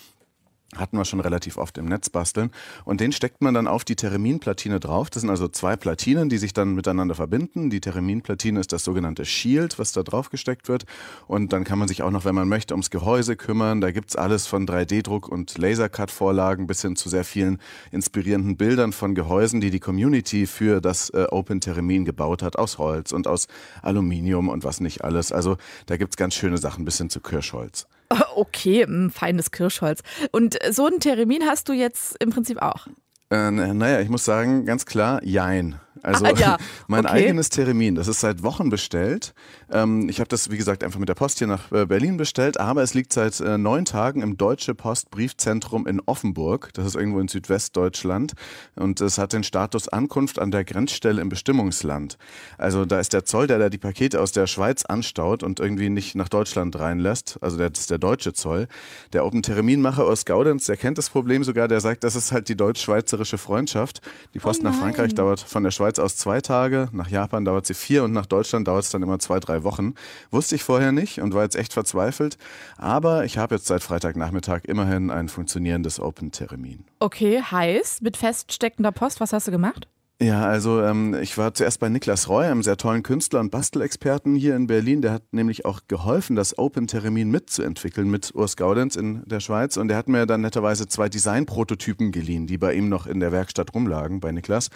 hatten 0.76 0.98
wir 0.98 1.06
schon 1.06 1.22
relativ 1.22 1.58
oft 1.58 1.78
im 1.78 1.86
Netz 1.86 2.10
basteln. 2.10 2.52
Und 2.84 3.00
den 3.00 3.12
steckt 3.14 3.42
man 3.42 3.54
dann 3.54 3.68
auf 3.68 3.86
die 3.86 3.96
Thereminplatine 3.96 4.80
drauf. 4.80 5.10
Das 5.10 5.22
sind 5.22 5.30
also 5.30 5.48
zwei 5.48 5.78
Platinen, 5.78 6.28
die 6.28 6.38
sich 6.38 6.54
dann 6.54 6.76
miteinander 6.76 7.16
verbinden. 7.16 7.70
Die 7.70 7.80
Thereminplatine 7.80 8.60
ist 8.60 8.74
das 8.74 8.84
sogenannte 8.84 9.24
Shield, 9.24 9.80
was 9.80 9.94
da 9.94 10.04
drauf 10.04 10.30
gesteckt 10.30 10.68
wird. 10.68 10.86
Und 11.28 11.54
dann 11.54 11.64
kann 11.64 11.80
man 11.80 11.88
sich 11.88 12.04
auch 12.04 12.12
noch, 12.12 12.26
wenn 12.26 12.36
man 12.36 12.50
möchte, 12.50 12.74
ums 12.74 12.90
Gehäuse 12.90 13.38
kümmern. 13.38 13.80
Da 13.80 13.92
gibt's 13.92 14.18
alles 14.18 14.46
von 14.46 14.68
3D-Druck 14.68 15.30
und 15.30 15.58
Lasercut-Vorlagen 15.58 16.68
bis 16.68 16.82
hin 16.82 16.98
zu 16.98 17.08
sehr 17.08 17.24
vielen 17.24 17.60
inspirierenden 17.92 18.58
Bildern 18.58 18.92
von 18.92 19.16
Gehäusen, 19.16 19.62
die 19.62 19.72
die 19.72 19.80
Community 19.80 20.48
für 20.48 20.82
das 20.82 21.10
äh, 21.12 21.28
Open 21.32 21.62
Theremin 21.62 22.04
gebaut 22.04 22.44
hat, 22.44 22.58
aus 22.58 22.78
Holz 22.78 23.14
und 23.14 23.28
aus 23.28 23.48
Aluminium 23.82 24.50
und 24.50 24.66
was 24.66 24.82
nicht 24.82 25.04
alles. 25.04 25.32
Also 25.32 25.58
da 25.86 25.96
gibt's 25.96 26.18
ganz 26.18 26.36
schöne 26.36 26.58
Sachen 26.58 26.84
bis 26.84 26.98
hin 26.98 27.10
zu 27.10 27.22
Kirschholz. 27.22 27.88
Okay, 28.36 28.84
ein 28.84 29.10
feines 29.10 29.52
Kirschholz. 29.52 30.02
Und 30.32 30.58
so 30.70 30.86
ein 30.86 31.00
Theremin 31.00 31.44
hast 31.44 31.70
du 31.70 31.74
jetzt 31.74 32.16
im 32.22 32.30
Prinzip 32.30 32.62
auch. 32.62 32.88
Äh, 33.30 33.52
naja, 33.52 34.00
ich 34.00 34.10
muss 34.10 34.24
sagen, 34.24 34.66
ganz 34.66 34.86
klar, 34.86 35.24
jein. 35.24 35.80
Also 36.04 36.26
ah, 36.26 36.34
ja. 36.38 36.58
mein 36.88 37.06
okay. 37.06 37.26
eigenes 37.26 37.50
Theremin, 37.50 37.96
das 37.96 38.08
ist 38.08 38.20
seit 38.20 38.44
Wochen 38.44 38.70
bestellt. 38.70 39.34
Ähm, 39.72 40.10
ich 40.10 40.20
habe 40.20 40.28
das, 40.28 40.50
wie 40.52 40.58
gesagt, 40.58 40.84
einfach 40.84 41.00
mit 41.00 41.10
der 41.10 41.16
Post 41.16 41.40
hier 41.40 41.48
nach 41.48 41.72
äh, 41.72 41.86
Berlin 41.86 42.18
bestellt, 42.18 42.60
aber 42.60 42.84
es 42.84 42.94
liegt 42.94 43.14
seit 43.14 43.40
äh, 43.40 43.58
neun 43.58 43.86
Tagen 43.86 44.22
im 44.22 44.38
Deutsche 44.38 44.76
Post 44.76 45.10
Briefzentrum 45.12 45.88
in 45.88 46.02
Offenburg. 46.06 46.72
Das 46.74 46.86
ist 46.86 46.96
irgendwo 46.96 47.20
in 47.20 47.28
Südwestdeutschland. 47.28 48.34
Und 48.76 49.02
es 49.02 49.18
hat 49.18 49.34
den 49.34 49.44
Status 49.44 49.88
Ankunft 49.88 50.40
an 50.40 50.52
der 50.52 50.64
Grenzstelle 50.64 51.22
im 51.22 51.30
Bestimmungsland. 51.30 52.18
Also 52.58 52.86
da 52.86 53.00
ist 53.00 53.14
der 53.14 53.26
Zoll, 53.26 53.48
der 53.48 53.60
da 53.60 53.70
die 53.70 53.78
Pakete 53.78 54.22
aus 54.22 54.32
der 54.32 54.48
Schweiz 54.48 54.86
anstaut 54.86 55.44
und 55.44 55.60
irgendwie 55.60 55.90
nicht 55.90 56.16
nach 56.16 56.30
Deutschland 56.30 56.78
reinlässt. 56.78 57.38
Also 57.42 57.58
das 57.58 57.80
ist 57.80 57.90
der 57.90 57.98
deutsche 57.98 58.34
Zoll. 58.34 58.68
Der 59.14 59.26
Open 59.26 59.44
Terminmacher 59.44 60.06
aus 60.06 60.26
Gaudenz, 60.26 60.66
der 60.66 60.78
kennt 60.78 60.98
das 60.98 61.10
Problem 61.10 61.44
sogar, 61.44 61.68
der 61.68 61.80
sagt, 61.80 62.04
das 62.04 62.16
ist 62.16 62.32
halt 62.32 62.50
die 62.50 62.56
deutsch-schweizerische 62.56 63.38
Freundschaft. 63.38 64.02
Die 64.34 64.40
Post 64.40 64.62
oh 64.62 64.64
nach 64.66 64.76
Frankreich 64.76 65.16
dauert 65.16 65.40
von 65.40 65.64
der 65.64 65.72
Schweiz 65.72 65.87
Schweiz 65.88 66.00
aus 66.00 66.18
zwei 66.18 66.42
Tage, 66.42 66.90
nach 66.92 67.08
Japan 67.08 67.46
dauert 67.46 67.66
sie 67.66 67.74
vier 67.74 68.04
und 68.04 68.12
nach 68.12 68.26
Deutschland 68.26 68.68
dauert 68.68 68.84
es 68.84 68.90
dann 68.90 69.04
immer 69.04 69.20
zwei, 69.20 69.40
drei 69.40 69.64
Wochen. 69.64 69.94
Wusste 70.32 70.56
ich 70.56 70.64
vorher 70.64 70.92
nicht 70.92 71.22
und 71.22 71.34
war 71.34 71.44
jetzt 71.44 71.56
echt 71.56 71.72
verzweifelt. 71.72 72.38
Aber 72.76 73.24
ich 73.24 73.38
habe 73.38 73.56
jetzt 73.56 73.68
seit 73.68 73.82
Freitagnachmittag 73.84 74.66
immerhin 74.66 75.10
ein 75.12 75.30
funktionierendes 75.30 76.02
Open 76.02 76.34
Theremin. 76.34 76.84
Okay, 77.00 77.42
heißt 77.42 78.02
mit 78.02 78.18
feststeckender 78.18 78.92
Post, 78.92 79.22
was 79.22 79.32
hast 79.32 79.48
du 79.48 79.52
gemacht? 79.52 79.88
Ja, 80.20 80.46
also 80.48 80.82
ähm, 80.82 81.14
ich 81.22 81.38
war 81.38 81.54
zuerst 81.54 81.80
bei 81.80 81.90
Niklas 81.90 82.28
Roy, 82.28 82.48
einem 82.48 82.64
sehr 82.64 82.76
tollen 82.76 83.04
Künstler 83.04 83.40
und 83.40 83.52
Bastelexperten 83.52 84.34
hier 84.34 84.56
in 84.56 84.66
Berlin. 84.66 85.04
Der 85.04 85.12
hat 85.14 85.22
nämlich 85.32 85.64
auch 85.64 85.82
geholfen, 85.88 86.36
das 86.36 86.58
Open 86.58 86.88
Theremin 86.88 87.30
mitzuentwickeln 87.30 88.10
mit 88.10 88.34
Urs 88.34 88.58
Gaudenz 88.58 88.96
in 88.96 89.22
der 89.26 89.40
Schweiz. 89.40 89.78
Und 89.78 89.90
der 89.90 89.98
hat 89.98 90.08
mir 90.08 90.26
dann 90.26 90.42
netterweise 90.42 90.88
zwei 90.88 91.08
Designprototypen 91.08 92.12
geliehen, 92.12 92.48
die 92.48 92.58
bei 92.58 92.74
ihm 92.74 92.90
noch 92.90 93.06
in 93.06 93.20
der 93.20 93.32
Werkstatt 93.32 93.76
rumlagen, 93.76 94.20
bei 94.20 94.32
Niklas. 94.32 94.70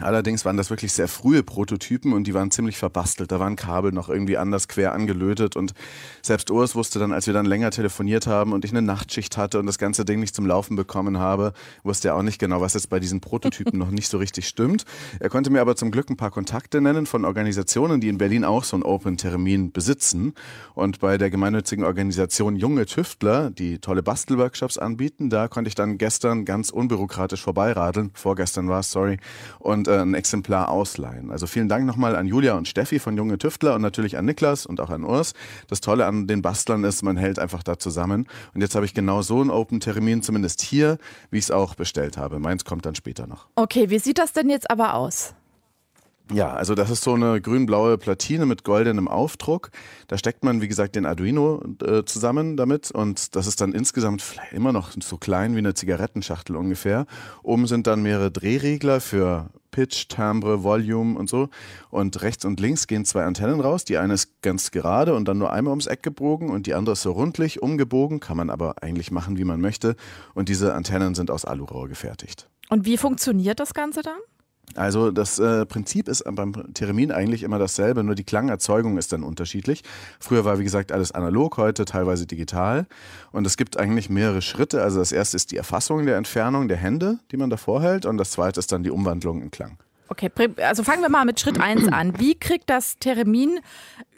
Allerdings 0.00 0.44
waren 0.44 0.56
das 0.56 0.70
wirklich 0.70 0.92
sehr 0.92 1.08
frühe 1.08 1.42
Prototypen 1.42 2.12
und 2.12 2.26
die 2.26 2.34
waren 2.34 2.50
ziemlich 2.50 2.78
verbastelt. 2.78 3.32
Da 3.32 3.40
waren 3.40 3.56
Kabel 3.56 3.92
noch 3.92 4.08
irgendwie 4.08 4.36
anders 4.36 4.68
quer 4.68 4.92
angelötet 4.92 5.56
und 5.56 5.74
selbst 6.22 6.50
Urs 6.50 6.74
wusste 6.74 6.98
dann, 6.98 7.12
als 7.12 7.26
wir 7.26 7.34
dann 7.34 7.46
länger 7.46 7.70
telefoniert 7.70 8.26
haben 8.26 8.52
und 8.52 8.64
ich 8.64 8.70
eine 8.70 8.82
Nachtschicht 8.82 9.36
hatte 9.36 9.58
und 9.58 9.66
das 9.66 9.78
ganze 9.78 10.04
Ding 10.04 10.20
nicht 10.20 10.34
zum 10.34 10.46
Laufen 10.46 10.76
bekommen 10.76 11.18
habe, 11.18 11.52
wusste 11.82 12.08
er 12.08 12.16
auch 12.16 12.22
nicht 12.22 12.38
genau, 12.38 12.60
was 12.60 12.74
jetzt 12.74 12.90
bei 12.90 13.00
diesen 13.00 13.20
Prototypen 13.20 13.78
noch 13.78 13.90
nicht 13.90 14.08
so 14.08 14.18
richtig 14.18 14.46
stimmt. 14.46 14.84
Er 15.18 15.28
konnte 15.28 15.50
mir 15.50 15.60
aber 15.60 15.74
zum 15.74 15.90
Glück 15.90 16.10
ein 16.10 16.16
paar 16.16 16.30
Kontakte 16.30 16.80
nennen 16.80 17.06
von 17.06 17.24
Organisationen, 17.24 18.00
die 18.00 18.08
in 18.08 18.18
Berlin 18.18 18.44
auch 18.44 18.64
so 18.64 18.76
ein 18.76 18.82
Open-Termin 18.82 19.72
besitzen. 19.72 20.34
Und 20.74 21.00
bei 21.00 21.18
der 21.18 21.30
gemeinnützigen 21.30 21.84
Organisation 21.84 22.56
Junge 22.56 22.86
Tüftler, 22.86 23.50
die 23.50 23.78
tolle 23.78 24.02
Bastelworkshops 24.02 24.78
anbieten, 24.78 25.30
da 25.30 25.48
konnte 25.48 25.68
ich 25.68 25.74
dann 25.74 25.98
gestern 25.98 26.44
ganz 26.44 26.70
unbürokratisch 26.70 27.42
vorbeiradeln. 27.42 28.10
Vorgestern 28.14 28.68
war 28.68 28.80
es, 28.80 28.90
sorry. 28.90 29.18
Und 29.58 29.87
und 29.88 29.94
äh, 29.94 30.00
ein 30.00 30.14
Exemplar 30.14 30.68
ausleihen. 30.68 31.30
Also 31.30 31.46
vielen 31.46 31.68
Dank 31.68 31.86
nochmal 31.86 32.16
an 32.16 32.26
Julia 32.26 32.54
und 32.54 32.68
Steffi 32.68 32.98
von 32.98 33.16
Junge 33.16 33.38
Tüftler 33.38 33.74
und 33.74 33.82
natürlich 33.82 34.16
an 34.16 34.24
Niklas 34.24 34.66
und 34.66 34.80
auch 34.80 34.90
an 34.90 35.04
Urs. 35.04 35.32
Das 35.68 35.80
Tolle 35.80 36.06
an 36.06 36.26
den 36.26 36.42
Bastlern 36.42 36.84
ist, 36.84 37.02
man 37.02 37.16
hält 37.16 37.38
einfach 37.38 37.62
da 37.62 37.78
zusammen. 37.78 38.26
Und 38.54 38.60
jetzt 38.60 38.74
habe 38.74 38.86
ich 38.86 38.94
genau 38.94 39.22
so 39.22 39.40
einen 39.40 39.50
Open-Termin, 39.50 40.22
zumindest 40.22 40.62
hier, 40.62 40.98
wie 41.30 41.38
ich 41.38 41.44
es 41.44 41.50
auch 41.50 41.74
bestellt 41.74 42.16
habe. 42.16 42.38
Meins 42.38 42.64
kommt 42.64 42.86
dann 42.86 42.94
später 42.94 43.26
noch. 43.26 43.46
Okay, 43.56 43.90
wie 43.90 43.98
sieht 43.98 44.18
das 44.18 44.32
denn 44.32 44.50
jetzt 44.50 44.70
aber 44.70 44.94
aus? 44.94 45.34
Ja, 46.30 46.52
also 46.52 46.74
das 46.74 46.90
ist 46.90 47.02
so 47.02 47.14
eine 47.14 47.40
grün-blaue 47.40 47.96
Platine 47.96 48.44
mit 48.44 48.62
goldenem 48.62 49.08
Aufdruck. 49.08 49.70
Da 50.08 50.18
steckt 50.18 50.44
man, 50.44 50.60
wie 50.60 50.68
gesagt, 50.68 50.94
den 50.94 51.06
Arduino 51.06 51.62
äh, 51.82 52.04
zusammen 52.04 52.58
damit 52.58 52.90
und 52.90 53.34
das 53.34 53.46
ist 53.46 53.62
dann 53.62 53.72
insgesamt 53.72 54.22
immer 54.52 54.72
noch 54.72 54.90
so 55.00 55.16
klein 55.16 55.54
wie 55.54 55.60
eine 55.60 55.72
Zigarettenschachtel 55.72 56.54
ungefähr. 56.54 57.06
Oben 57.42 57.66
sind 57.66 57.86
dann 57.86 58.02
mehrere 58.02 58.30
Drehregler 58.30 59.00
für 59.00 59.48
Pitch, 59.78 60.08
Timbre, 60.08 60.64
Volume 60.64 61.16
und 61.16 61.30
so. 61.30 61.50
Und 61.88 62.20
rechts 62.22 62.44
und 62.44 62.58
links 62.58 62.88
gehen 62.88 63.04
zwei 63.04 63.22
Antennen 63.22 63.60
raus. 63.60 63.84
Die 63.84 63.96
eine 63.96 64.14
ist 64.14 64.42
ganz 64.42 64.72
gerade 64.72 65.14
und 65.14 65.28
dann 65.28 65.38
nur 65.38 65.52
einmal 65.52 65.70
ums 65.70 65.86
Eck 65.86 66.02
gebogen 66.02 66.50
und 66.50 66.66
die 66.66 66.74
andere 66.74 66.94
ist 66.94 67.02
so 67.02 67.12
rundlich 67.12 67.62
umgebogen, 67.62 68.18
kann 68.18 68.36
man 68.36 68.50
aber 68.50 68.82
eigentlich 68.82 69.12
machen, 69.12 69.38
wie 69.38 69.44
man 69.44 69.60
möchte. 69.60 69.94
Und 70.34 70.48
diese 70.48 70.74
Antennen 70.74 71.14
sind 71.14 71.30
aus 71.30 71.44
Alurohr 71.44 71.86
gefertigt. 71.86 72.48
Und 72.70 72.86
wie 72.86 72.96
funktioniert 72.96 73.60
das 73.60 73.72
Ganze 73.72 74.02
dann? 74.02 74.18
Also 74.74 75.10
das 75.10 75.38
äh, 75.38 75.66
Prinzip 75.66 76.08
ist 76.08 76.24
beim 76.30 76.52
Theremin 76.74 77.10
eigentlich 77.10 77.42
immer 77.42 77.58
dasselbe, 77.58 78.04
nur 78.04 78.14
die 78.14 78.24
Klangerzeugung 78.24 78.98
ist 78.98 79.12
dann 79.12 79.22
unterschiedlich. 79.22 79.82
Früher 80.20 80.44
war 80.44 80.58
wie 80.58 80.64
gesagt 80.64 80.92
alles 80.92 81.12
analog, 81.12 81.56
heute 81.56 81.84
teilweise 81.84 82.26
digital. 82.26 82.86
Und 83.32 83.46
es 83.46 83.56
gibt 83.56 83.78
eigentlich 83.78 84.08
mehrere 84.08 84.42
Schritte. 84.42 84.82
Also 84.82 85.00
das 85.00 85.10
erste 85.10 85.36
ist 85.36 85.50
die 85.50 85.56
Erfassung 85.56 86.06
der 86.06 86.16
Entfernung 86.16 86.68
der 86.68 86.76
Hände, 86.76 87.18
die 87.32 87.36
man 87.36 87.50
davor 87.50 87.82
hält, 87.82 88.06
und 88.06 88.18
das 88.18 88.30
zweite 88.30 88.60
ist 88.60 88.70
dann 88.70 88.82
die 88.82 88.90
Umwandlung 88.90 89.42
in 89.42 89.50
Klang. 89.50 89.78
Okay, 90.08 90.30
also 90.62 90.84
fangen 90.84 91.02
wir 91.02 91.10
mal 91.10 91.24
mit 91.24 91.38
Schritt 91.40 91.60
1 91.60 91.88
an. 91.88 92.18
Wie 92.18 92.34
kriegt 92.34 92.70
das 92.70 92.98
Theremin, 92.98 93.60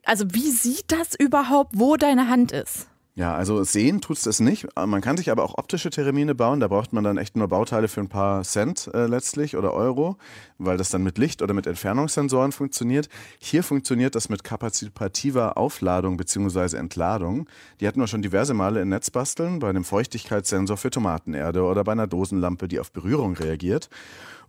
also 0.05 0.25
wie 0.31 0.51
sieht 0.51 0.93
das 0.93 1.15
überhaupt, 1.19 1.73
wo 1.75 1.97
deine 1.97 2.29
Hand 2.29 2.53
ist? 2.53 2.90
Ja, 3.17 3.35
also 3.35 3.65
sehen 3.65 4.01
tut 4.01 4.19
es 4.19 4.23
das 4.23 4.39
nicht. 4.39 4.69
Man 4.77 5.01
kann 5.01 5.17
sich 5.17 5.31
aber 5.31 5.43
auch 5.43 5.59
optische 5.59 5.91
Termine 5.91 6.35
bauen. 6.35 6.61
Da 6.61 6.69
braucht 6.69 6.93
man 6.93 7.03
dann 7.03 7.19
echt 7.19 7.37
nur 7.37 7.49
Bauteile 7.49 7.89
für 7.89 8.01
ein 8.01 8.09
paar 8.09 8.45
Cent 8.45 8.89
äh, 8.95 9.07
letztlich 9.07 9.57
oder 9.57 9.75
Euro, 9.75 10.17
weil 10.59 10.77
das 10.77 10.91
dann 10.91 11.03
mit 11.03 11.19
Licht 11.19 11.43
oder 11.43 11.53
mit 11.53 11.67
Entfernungssensoren 11.67 12.53
funktioniert. 12.53 13.09
Hier 13.41 13.65
funktioniert 13.65 14.15
das 14.15 14.29
mit 14.29 14.45
kapazitiver 14.45 15.59
Aufladung 15.59 16.17
bzw. 16.17 16.77
Entladung. 16.77 17.49
Die 17.81 17.89
hatten 17.89 17.99
wir 17.99 18.07
schon 18.07 18.23
diverse 18.23 18.55
Male 18.55 18.81
in 18.81 18.89
Netzbasteln, 18.91 19.59
bei 19.59 19.69
einem 19.69 19.85
Feuchtigkeitssensor 19.85 20.77
für 20.77 20.91
Tomatenerde 20.91 21.65
oder 21.65 21.83
bei 21.83 21.93
einer 21.93 22.07
Dosenlampe, 22.07 22.69
die 22.69 22.79
auf 22.79 22.93
Berührung 22.93 23.35
reagiert. 23.35 23.91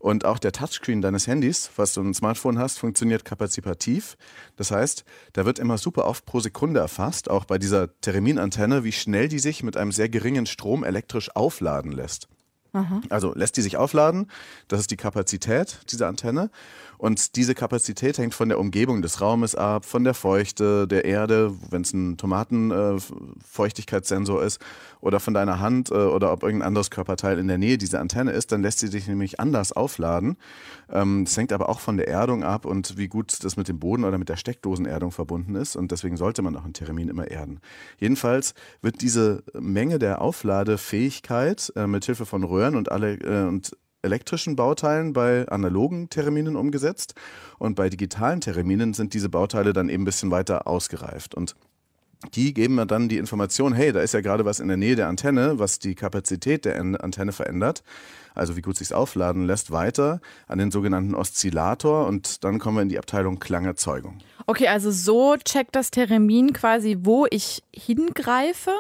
Und 0.01 0.25
auch 0.25 0.39
der 0.39 0.51
Touchscreen 0.51 1.03
deines 1.03 1.27
Handys, 1.27 1.69
was 1.75 1.93
du 1.93 2.01
ein 2.01 2.15
Smartphone 2.15 2.57
hast, 2.57 2.79
funktioniert 2.79 3.23
kapazitiv. 3.23 4.17
Das 4.55 4.71
heißt, 4.71 5.05
da 5.33 5.45
wird 5.45 5.59
immer 5.59 5.77
super 5.77 6.07
oft 6.07 6.25
pro 6.25 6.39
Sekunde 6.39 6.79
erfasst, 6.79 7.29
auch 7.29 7.45
bei 7.45 7.59
dieser 7.59 7.95
Theremin-Antenne, 8.01 8.83
wie 8.83 8.93
schnell 8.93 9.27
die 9.27 9.37
sich 9.37 9.61
mit 9.61 9.77
einem 9.77 9.91
sehr 9.91 10.09
geringen 10.09 10.47
Strom 10.47 10.83
elektrisch 10.83 11.35
aufladen 11.35 11.91
lässt. 11.91 12.27
Aha. 12.73 13.01
Also 13.09 13.33
lässt 13.35 13.57
die 13.57 13.61
sich 13.61 13.77
aufladen, 13.77 14.31
das 14.67 14.79
ist 14.79 14.89
die 14.89 14.97
Kapazität 14.97 15.81
dieser 15.91 16.07
Antenne. 16.07 16.49
Und 17.01 17.35
diese 17.35 17.55
Kapazität 17.55 18.19
hängt 18.19 18.35
von 18.35 18.47
der 18.47 18.59
Umgebung 18.59 19.01
des 19.01 19.21
Raumes 19.21 19.55
ab, 19.55 19.85
von 19.85 20.03
der 20.03 20.13
Feuchte, 20.13 20.87
der 20.87 21.03
Erde, 21.03 21.51
wenn 21.71 21.81
es 21.81 21.93
ein 21.93 22.17
Tomatenfeuchtigkeitssensor 22.17 24.43
äh, 24.43 24.45
ist, 24.45 24.59
oder 24.99 25.19
von 25.19 25.33
deiner 25.33 25.59
Hand 25.59 25.89
äh, 25.89 25.95
oder 25.95 26.31
ob 26.31 26.43
irgendein 26.43 26.67
anderes 26.67 26.91
Körperteil 26.91 27.39
in 27.39 27.47
der 27.47 27.57
Nähe 27.57 27.79
dieser 27.79 28.01
Antenne 28.01 28.33
ist, 28.33 28.51
dann 28.51 28.61
lässt 28.61 28.77
sie 28.77 28.87
sich 28.87 29.07
nämlich 29.07 29.39
anders 29.39 29.71
aufladen. 29.71 30.37
Ähm, 30.91 31.25
hängt 31.25 31.53
aber 31.53 31.69
auch 31.69 31.79
von 31.79 31.97
der 31.97 32.07
Erdung 32.07 32.43
ab 32.43 32.67
und 32.67 32.99
wie 32.99 33.07
gut 33.07 33.43
das 33.43 33.57
mit 33.57 33.67
dem 33.67 33.79
Boden 33.79 34.03
oder 34.03 34.19
mit 34.19 34.29
der 34.29 34.37
Steckdosenerdung 34.37 35.11
verbunden 35.11 35.55
ist. 35.55 35.75
Und 35.75 35.91
deswegen 35.91 36.17
sollte 36.17 36.43
man 36.43 36.55
auch 36.55 36.65
ein 36.65 36.73
Termin 36.73 37.09
immer 37.09 37.31
erden. 37.31 37.61
Jedenfalls 37.97 38.53
wird 38.83 39.01
diese 39.01 39.43
Menge 39.59 39.97
der 39.97 40.21
Aufladefähigkeit 40.21 41.73
äh, 41.75 41.87
mit 41.87 42.05
Hilfe 42.05 42.27
von 42.27 42.43
Röhren 42.43 42.75
und 42.75 42.91
alle 42.91 43.15
äh, 43.15 43.47
und 43.47 43.71
elektrischen 44.01 44.55
Bauteilen 44.55 45.13
bei 45.13 45.47
analogen 45.47 46.09
Terminen 46.09 46.55
umgesetzt. 46.55 47.15
Und 47.59 47.75
bei 47.75 47.89
digitalen 47.89 48.41
Terminen 48.41 48.93
sind 48.93 49.13
diese 49.13 49.29
Bauteile 49.29 49.73
dann 49.73 49.89
eben 49.89 50.03
ein 50.03 50.05
bisschen 50.05 50.31
weiter 50.31 50.67
ausgereift. 50.67 51.35
Und 51.35 51.55
die 52.33 52.53
geben 52.53 52.75
mir 52.75 52.85
dann 52.85 53.09
die 53.09 53.17
Information, 53.17 53.73
hey, 53.73 53.91
da 53.91 54.01
ist 54.01 54.13
ja 54.13 54.21
gerade 54.21 54.45
was 54.45 54.59
in 54.59 54.67
der 54.67 54.77
Nähe 54.77 54.95
der 54.95 55.07
Antenne, 55.07 55.59
was 55.59 55.79
die 55.79 55.95
Kapazität 55.95 56.65
der 56.65 56.79
Antenne 56.79 57.31
verändert 57.31 57.83
also 58.35 58.55
wie 58.55 58.61
gut 58.61 58.77
sich 58.77 58.93
aufladen 58.93 59.45
lässt, 59.45 59.71
weiter 59.71 60.21
an 60.47 60.59
den 60.59 60.71
sogenannten 60.71 61.15
Oszillator 61.15 62.07
und 62.07 62.43
dann 62.43 62.59
kommen 62.59 62.77
wir 62.77 62.81
in 62.81 62.89
die 62.89 62.99
Abteilung 62.99 63.39
Klangerzeugung. 63.39 64.19
Okay, 64.47 64.67
also 64.67 64.91
so 64.91 65.35
checkt 65.37 65.75
das 65.75 65.91
Theremin 65.91 66.53
quasi, 66.53 66.97
wo 67.01 67.25
ich 67.29 67.63
hingreife 67.73 68.71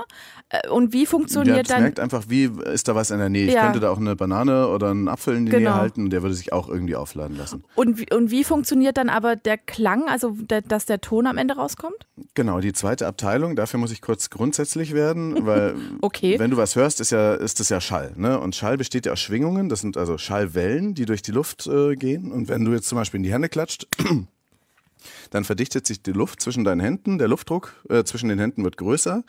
äh, 0.49 0.67
und 0.69 0.93
wie 0.93 1.05
funktioniert 1.05 1.57
ja, 1.57 1.63
das 1.63 1.69
dann. 1.69 1.81
merkt 1.83 1.99
einfach, 1.99 2.25
wie 2.27 2.51
ist 2.73 2.87
da 2.87 2.95
was 2.95 3.11
in 3.11 3.19
der 3.19 3.29
Nähe. 3.29 3.47
Ich 3.47 3.55
könnte 3.55 3.79
da 3.79 3.91
auch 3.91 3.97
eine 3.97 4.15
Banane 4.15 4.67
oder 4.67 4.89
einen 4.89 5.07
Apfel 5.07 5.35
in 5.35 5.45
die 5.45 5.51
genau. 5.51 5.71
Nähe 5.71 5.79
halten, 5.79 6.09
der 6.09 6.21
würde 6.23 6.35
sich 6.35 6.51
auch 6.53 6.67
irgendwie 6.67 6.95
aufladen 6.95 7.37
lassen. 7.37 7.63
Und 7.75 7.99
wie, 7.99 8.13
und 8.13 8.31
wie 8.31 8.43
funktioniert 8.43 8.97
dann 8.97 9.09
aber 9.09 9.35
der 9.35 9.57
Klang, 9.57 10.07
also 10.07 10.31
der, 10.31 10.61
dass 10.61 10.85
der 10.85 11.01
Ton 11.01 11.27
am 11.27 11.37
Ende 11.37 11.55
rauskommt? 11.55 12.07
Genau, 12.33 12.59
die 12.59 12.73
zweite 12.73 13.07
Abteilung, 13.07 13.55
dafür 13.55 13.79
muss 13.79 13.91
ich 13.91 14.01
kurz 14.01 14.29
grundsätzlich 14.29 14.93
werden, 14.93 15.45
weil 15.45 15.75
okay. 16.01 16.39
wenn 16.39 16.51
du 16.51 16.57
was 16.57 16.75
hörst, 16.75 17.01
ist 17.01 17.11
ja 17.11 17.33
ist 17.33 17.59
das 17.59 17.69
ja 17.69 17.79
Schall, 17.81 18.13
ne? 18.15 18.39
Und 18.39 18.55
Schall 18.55 18.77
besteht 18.77 19.05
ja 19.05 19.11
aus 19.11 19.19
Schwingungen 19.19 19.40
Schwingungen, 19.41 19.69
das 19.69 19.81
sind 19.81 19.97
also 19.97 20.19
Schallwellen, 20.19 20.93
die 20.93 21.07
durch 21.07 21.23
die 21.23 21.31
Luft 21.31 21.65
äh, 21.65 21.95
gehen. 21.95 22.31
Und 22.31 22.47
wenn 22.47 22.63
du 22.63 22.73
jetzt 22.73 22.87
zum 22.87 22.99
Beispiel 22.99 23.17
in 23.17 23.23
die 23.23 23.33
Hände 23.33 23.49
klatscht, 23.49 23.87
dann 25.31 25.43
verdichtet 25.43 25.87
sich 25.87 26.03
die 26.03 26.11
Luft 26.11 26.41
zwischen 26.41 26.63
deinen 26.63 26.79
Händen, 26.79 27.17
der 27.17 27.27
Luftdruck 27.27 27.73
äh, 27.89 28.03
zwischen 28.03 28.29
den 28.29 28.39
Händen 28.39 28.63
wird 28.63 28.77
größer 28.77 29.23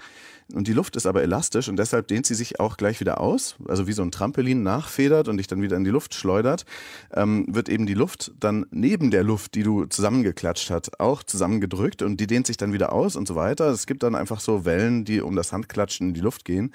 und 0.52 0.68
die 0.68 0.72
Luft 0.72 0.96
ist 0.96 1.06
aber 1.06 1.22
elastisch 1.22 1.68
und 1.68 1.76
deshalb 1.76 2.08
dehnt 2.08 2.26
sie 2.26 2.34
sich 2.34 2.60
auch 2.60 2.76
gleich 2.76 3.00
wieder 3.00 3.20
aus, 3.20 3.56
also 3.68 3.86
wie 3.86 3.92
so 3.92 4.02
ein 4.02 4.10
Trampolin 4.10 4.62
nachfedert 4.62 5.28
und 5.28 5.38
dich 5.38 5.46
dann 5.46 5.62
wieder 5.62 5.76
in 5.76 5.84
die 5.84 5.90
Luft 5.90 6.14
schleudert, 6.14 6.66
ähm, 7.14 7.46
wird 7.48 7.68
eben 7.68 7.86
die 7.86 7.94
Luft 7.94 8.32
dann 8.38 8.66
neben 8.70 9.10
der 9.10 9.24
Luft, 9.24 9.54
die 9.54 9.62
du 9.62 9.86
zusammengeklatscht 9.86 10.70
hast, 10.70 11.00
auch 11.00 11.22
zusammengedrückt 11.22 12.02
und 12.02 12.18
die 12.20 12.26
dehnt 12.26 12.46
sich 12.46 12.56
dann 12.56 12.72
wieder 12.72 12.92
aus 12.92 13.16
und 13.16 13.26
so 13.26 13.34
weiter. 13.34 13.68
Es 13.68 13.86
gibt 13.86 14.02
dann 14.02 14.14
einfach 14.14 14.40
so 14.40 14.64
Wellen, 14.64 15.04
die 15.04 15.22
um 15.22 15.36
das 15.36 15.52
Handklatschen 15.52 16.08
in 16.08 16.14
die 16.14 16.20
Luft 16.20 16.44
gehen. 16.44 16.72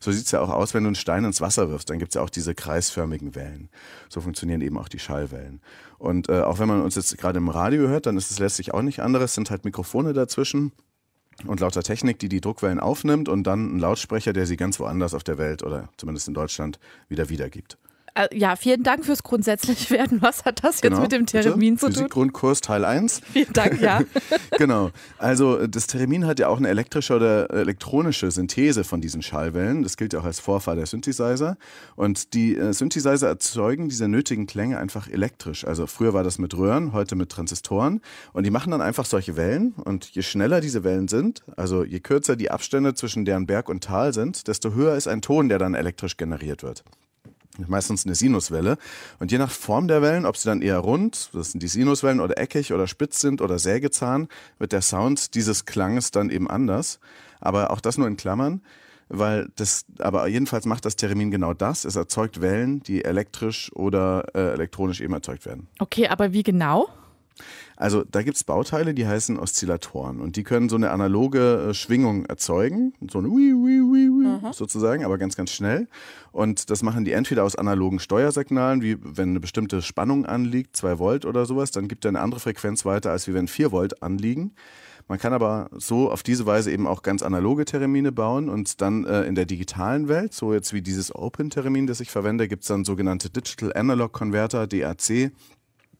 So 0.00 0.12
sieht 0.12 0.26
es 0.26 0.30
ja 0.30 0.40
auch 0.40 0.50
aus, 0.50 0.74
wenn 0.74 0.84
du 0.84 0.88
einen 0.88 0.94
Stein 0.94 1.24
ins 1.24 1.40
Wasser 1.40 1.70
wirfst. 1.70 1.90
Dann 1.90 1.98
gibt 1.98 2.12
es 2.12 2.14
ja 2.14 2.22
auch 2.22 2.30
diese 2.30 2.54
kreisförmigen 2.54 3.34
Wellen. 3.34 3.68
So 4.08 4.20
funktionieren 4.20 4.60
eben 4.60 4.78
auch 4.78 4.88
die 4.88 5.00
Schallwellen. 5.00 5.60
Und 5.98 6.28
äh, 6.28 6.42
auch 6.42 6.60
wenn 6.60 6.68
man 6.68 6.82
uns 6.82 6.94
jetzt 6.94 7.18
gerade 7.18 7.38
im 7.38 7.48
Radio 7.48 7.88
hört, 7.88 8.06
dann 8.06 8.16
ist 8.16 8.30
es 8.30 8.38
letztlich 8.38 8.67
auch 8.74 8.82
nicht 8.82 9.00
anderes. 9.00 9.30
Es 9.30 9.34
sind 9.34 9.50
halt 9.50 9.64
Mikrofone 9.64 10.12
dazwischen 10.12 10.72
und 11.46 11.60
lauter 11.60 11.82
Technik, 11.82 12.18
die 12.18 12.28
die 12.28 12.40
Druckwellen 12.40 12.80
aufnimmt 12.80 13.28
und 13.28 13.44
dann 13.44 13.76
ein 13.76 13.78
Lautsprecher, 13.78 14.32
der 14.32 14.46
sie 14.46 14.56
ganz 14.56 14.80
woanders 14.80 15.14
auf 15.14 15.24
der 15.24 15.38
Welt 15.38 15.62
oder 15.62 15.88
zumindest 15.96 16.28
in 16.28 16.34
Deutschland 16.34 16.78
wieder 17.08 17.28
wiedergibt. 17.28 17.78
Äh, 18.18 18.36
ja, 18.36 18.56
vielen 18.56 18.82
Dank 18.82 19.04
fürs 19.04 19.22
grundsätzlich 19.22 19.90
werden. 19.92 20.20
Was 20.20 20.44
hat 20.44 20.64
das 20.64 20.80
genau, 20.80 20.96
jetzt 20.96 21.02
mit 21.02 21.12
dem 21.12 21.26
Theremin 21.26 21.74
bitte? 21.74 21.78
zu 21.78 21.86
tun? 21.86 21.94
Physikgrundkurs 21.94 22.60
Teil 22.60 22.84
1. 22.84 23.20
Vielen 23.32 23.52
Dank, 23.52 23.80
ja. 23.80 24.00
genau. 24.58 24.90
Also 25.18 25.66
das 25.66 25.86
Theremin 25.86 26.26
hat 26.26 26.40
ja 26.40 26.48
auch 26.48 26.58
eine 26.58 26.68
elektrische 26.68 27.14
oder 27.14 27.50
elektronische 27.50 28.30
Synthese 28.30 28.82
von 28.82 29.00
diesen 29.00 29.22
Schallwellen. 29.22 29.84
Das 29.84 29.96
gilt 29.96 30.12
ja 30.14 30.20
auch 30.20 30.24
als 30.24 30.40
Vorfahr 30.40 30.74
der 30.74 30.86
Synthesizer. 30.86 31.56
Und 31.94 32.34
die 32.34 32.56
äh, 32.56 32.72
Synthesizer 32.72 33.28
erzeugen 33.28 33.88
diese 33.88 34.08
nötigen 34.08 34.46
Klänge 34.46 34.78
einfach 34.78 35.08
elektrisch. 35.08 35.64
Also 35.64 35.86
früher 35.86 36.12
war 36.12 36.24
das 36.24 36.38
mit 36.38 36.56
Röhren, 36.56 36.92
heute 36.92 37.14
mit 37.14 37.30
Transistoren. 37.30 38.00
Und 38.32 38.44
die 38.44 38.50
machen 38.50 38.72
dann 38.72 38.80
einfach 38.80 39.04
solche 39.04 39.36
Wellen. 39.36 39.74
Und 39.84 40.06
je 40.06 40.22
schneller 40.22 40.60
diese 40.60 40.82
Wellen 40.82 41.06
sind, 41.06 41.44
also 41.56 41.84
je 41.84 42.00
kürzer 42.00 42.34
die 42.34 42.50
Abstände 42.50 42.94
zwischen 42.94 43.24
deren 43.24 43.46
Berg 43.46 43.68
und 43.68 43.84
Tal 43.84 44.12
sind, 44.12 44.48
desto 44.48 44.72
höher 44.72 44.96
ist 44.96 45.06
ein 45.06 45.22
Ton, 45.22 45.48
der 45.48 45.58
dann 45.58 45.74
elektrisch 45.74 46.16
generiert 46.16 46.64
wird 46.64 46.82
meistens 47.66 48.04
eine 48.04 48.14
Sinuswelle. 48.14 48.78
Und 49.18 49.32
je 49.32 49.38
nach 49.38 49.50
Form 49.50 49.88
der 49.88 50.02
Wellen, 50.02 50.26
ob 50.26 50.36
sie 50.36 50.48
dann 50.48 50.62
eher 50.62 50.78
rund, 50.78 51.30
das 51.32 51.52
sind 51.52 51.62
die 51.62 51.68
Sinuswellen, 51.68 52.20
oder 52.20 52.38
eckig 52.38 52.72
oder 52.72 52.86
spitz 52.86 53.20
sind 53.20 53.40
oder 53.40 53.58
Sägezahn, 53.58 54.28
wird 54.58 54.72
der 54.72 54.82
Sound 54.82 55.34
dieses 55.34 55.64
Klanges 55.64 56.10
dann 56.10 56.30
eben 56.30 56.48
anders. 56.48 57.00
Aber 57.40 57.70
auch 57.70 57.80
das 57.80 57.98
nur 57.98 58.06
in 58.06 58.16
Klammern, 58.16 58.62
weil 59.08 59.48
das, 59.56 59.86
aber 59.98 60.26
jedenfalls 60.28 60.66
macht 60.66 60.84
das 60.84 60.96
Theremin 60.96 61.30
genau 61.30 61.54
das. 61.54 61.84
Es 61.84 61.96
erzeugt 61.96 62.40
Wellen, 62.40 62.82
die 62.82 63.04
elektrisch 63.04 63.72
oder 63.74 64.26
äh, 64.34 64.52
elektronisch 64.52 65.00
eben 65.00 65.14
erzeugt 65.14 65.46
werden. 65.46 65.68
Okay, 65.78 66.08
aber 66.08 66.32
wie 66.32 66.42
genau? 66.42 66.88
Also 67.76 68.04
da 68.04 68.22
gibt 68.22 68.36
es 68.36 68.44
Bauteile, 68.44 68.94
die 68.94 69.06
heißen 69.06 69.38
Oszillatoren 69.38 70.20
und 70.20 70.36
die 70.36 70.42
können 70.42 70.68
so 70.68 70.76
eine 70.76 70.90
analoge 70.90 71.68
äh, 71.70 71.74
Schwingung 71.74 72.26
erzeugen, 72.26 72.92
so 73.10 73.18
eine 73.18 73.28
Wii, 73.28 73.54
Wii, 73.54 73.80
Wii, 73.92 74.42
Wii, 74.42 74.52
sozusagen, 74.52 75.04
aber 75.04 75.18
ganz, 75.18 75.36
ganz 75.36 75.50
schnell. 75.50 75.88
Und 76.32 76.70
das 76.70 76.82
machen 76.82 77.04
die 77.04 77.12
entweder 77.12 77.44
aus 77.44 77.56
analogen 77.56 78.00
Steuersignalen, 78.00 78.82
wie 78.82 78.96
wenn 79.00 79.30
eine 79.30 79.40
bestimmte 79.40 79.82
Spannung 79.82 80.26
anliegt, 80.26 80.76
2 80.76 80.98
Volt 80.98 81.24
oder 81.24 81.46
sowas, 81.46 81.70
dann 81.70 81.88
gibt 81.88 82.04
er 82.04 82.10
eine 82.10 82.20
andere 82.20 82.40
Frequenz 82.40 82.84
weiter, 82.84 83.10
als 83.10 83.28
wie 83.28 83.34
wenn 83.34 83.48
4 83.48 83.72
Volt 83.72 84.02
anliegen. 84.02 84.52
Man 85.08 85.18
kann 85.18 85.32
aber 85.32 85.70
so 85.74 86.10
auf 86.10 86.22
diese 86.22 86.44
Weise 86.44 86.70
eben 86.70 86.86
auch 86.86 87.02
ganz 87.02 87.22
analoge 87.22 87.64
Termine 87.64 88.12
bauen 88.12 88.50
und 88.50 88.82
dann 88.82 89.06
äh, 89.06 89.22
in 89.22 89.34
der 89.34 89.46
digitalen 89.46 90.06
Welt, 90.06 90.34
so 90.34 90.52
jetzt 90.52 90.74
wie 90.74 90.82
dieses 90.82 91.14
Open-Termin, 91.14 91.86
das 91.86 92.00
ich 92.00 92.10
verwende, 92.10 92.46
gibt 92.46 92.62
es 92.64 92.68
dann 92.68 92.84
sogenannte 92.84 93.30
Digital 93.30 93.72
Analog 93.74 94.12
Converter, 94.12 94.66
DAC. 94.66 95.32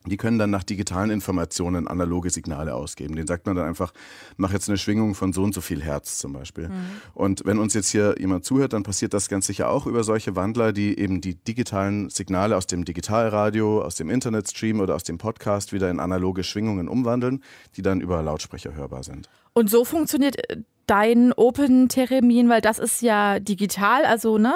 Die 0.07 0.17
können 0.17 0.39
dann 0.39 0.51
nach 0.51 0.63
digitalen 0.63 1.11
Informationen 1.11 1.89
analoge 1.89 2.31
Signale 2.31 2.75
ausgeben. 2.75 3.17
Den 3.17 3.27
sagt 3.27 3.47
man 3.47 3.57
dann 3.57 3.67
einfach, 3.67 3.93
mach 4.37 4.53
jetzt 4.53 4.69
eine 4.69 4.79
Schwingung 4.79 5.15
von 5.15 5.33
so 5.33 5.43
und 5.43 5.55
so 5.55 5.61
viel 5.61 5.83
Hertz 5.83 6.19
zum 6.19 6.33
Beispiel. 6.33 6.69
Mhm. 6.69 6.87
Und 7.15 7.43
wenn 7.45 7.59
uns 7.59 7.75
jetzt 7.75 7.91
hier 7.91 8.15
jemand 8.19 8.45
zuhört, 8.45 8.73
dann 8.73 8.85
passiert 8.85 9.13
das 9.13 9.29
ganz 9.29 9.47
sicher 9.47 9.69
auch 9.69 9.87
über 9.87 10.05
solche 10.05 10.37
Wandler, 10.37 10.73
die 10.73 10.99
eben 10.99 11.21
die 11.21 11.35
digitalen 11.35 12.11
Signale 12.11 12.57
aus 12.57 12.67
dem 12.67 12.85
Digitalradio, 12.85 13.83
aus 13.83 13.97
dem 13.97 14.09
Internetstream 14.09 14.81
oder 14.81 14.95
aus 14.95 15.03
dem 15.03 15.19
Podcast 15.19 15.73
wieder 15.73 15.91
in 15.91 16.01
analoge 16.01 16.45
Schwingungen 16.45 16.89
umwandeln, 16.89 17.43
die 17.77 17.83
dann 17.83 18.01
über 18.01 18.23
Lautsprecher 18.23 18.75
hörbar 18.75 19.03
sind. 19.03 19.29
Und 19.53 19.69
so 19.69 19.85
funktioniert 19.85 20.37
äh, 20.51 20.59
dein 20.87 21.33
Open 21.33 21.89
Theremin, 21.89 22.49
weil 22.49 22.61
das 22.61 22.79
ist 22.79 23.03
ja 23.03 23.41
digital, 23.41 24.05
also 24.05 24.39
ne, 24.39 24.55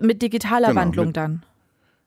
mit 0.00 0.22
digitaler 0.22 0.68
genau, 0.68 0.80
Wandlung 0.80 1.06
mit, 1.06 1.16
dann. 1.16 1.44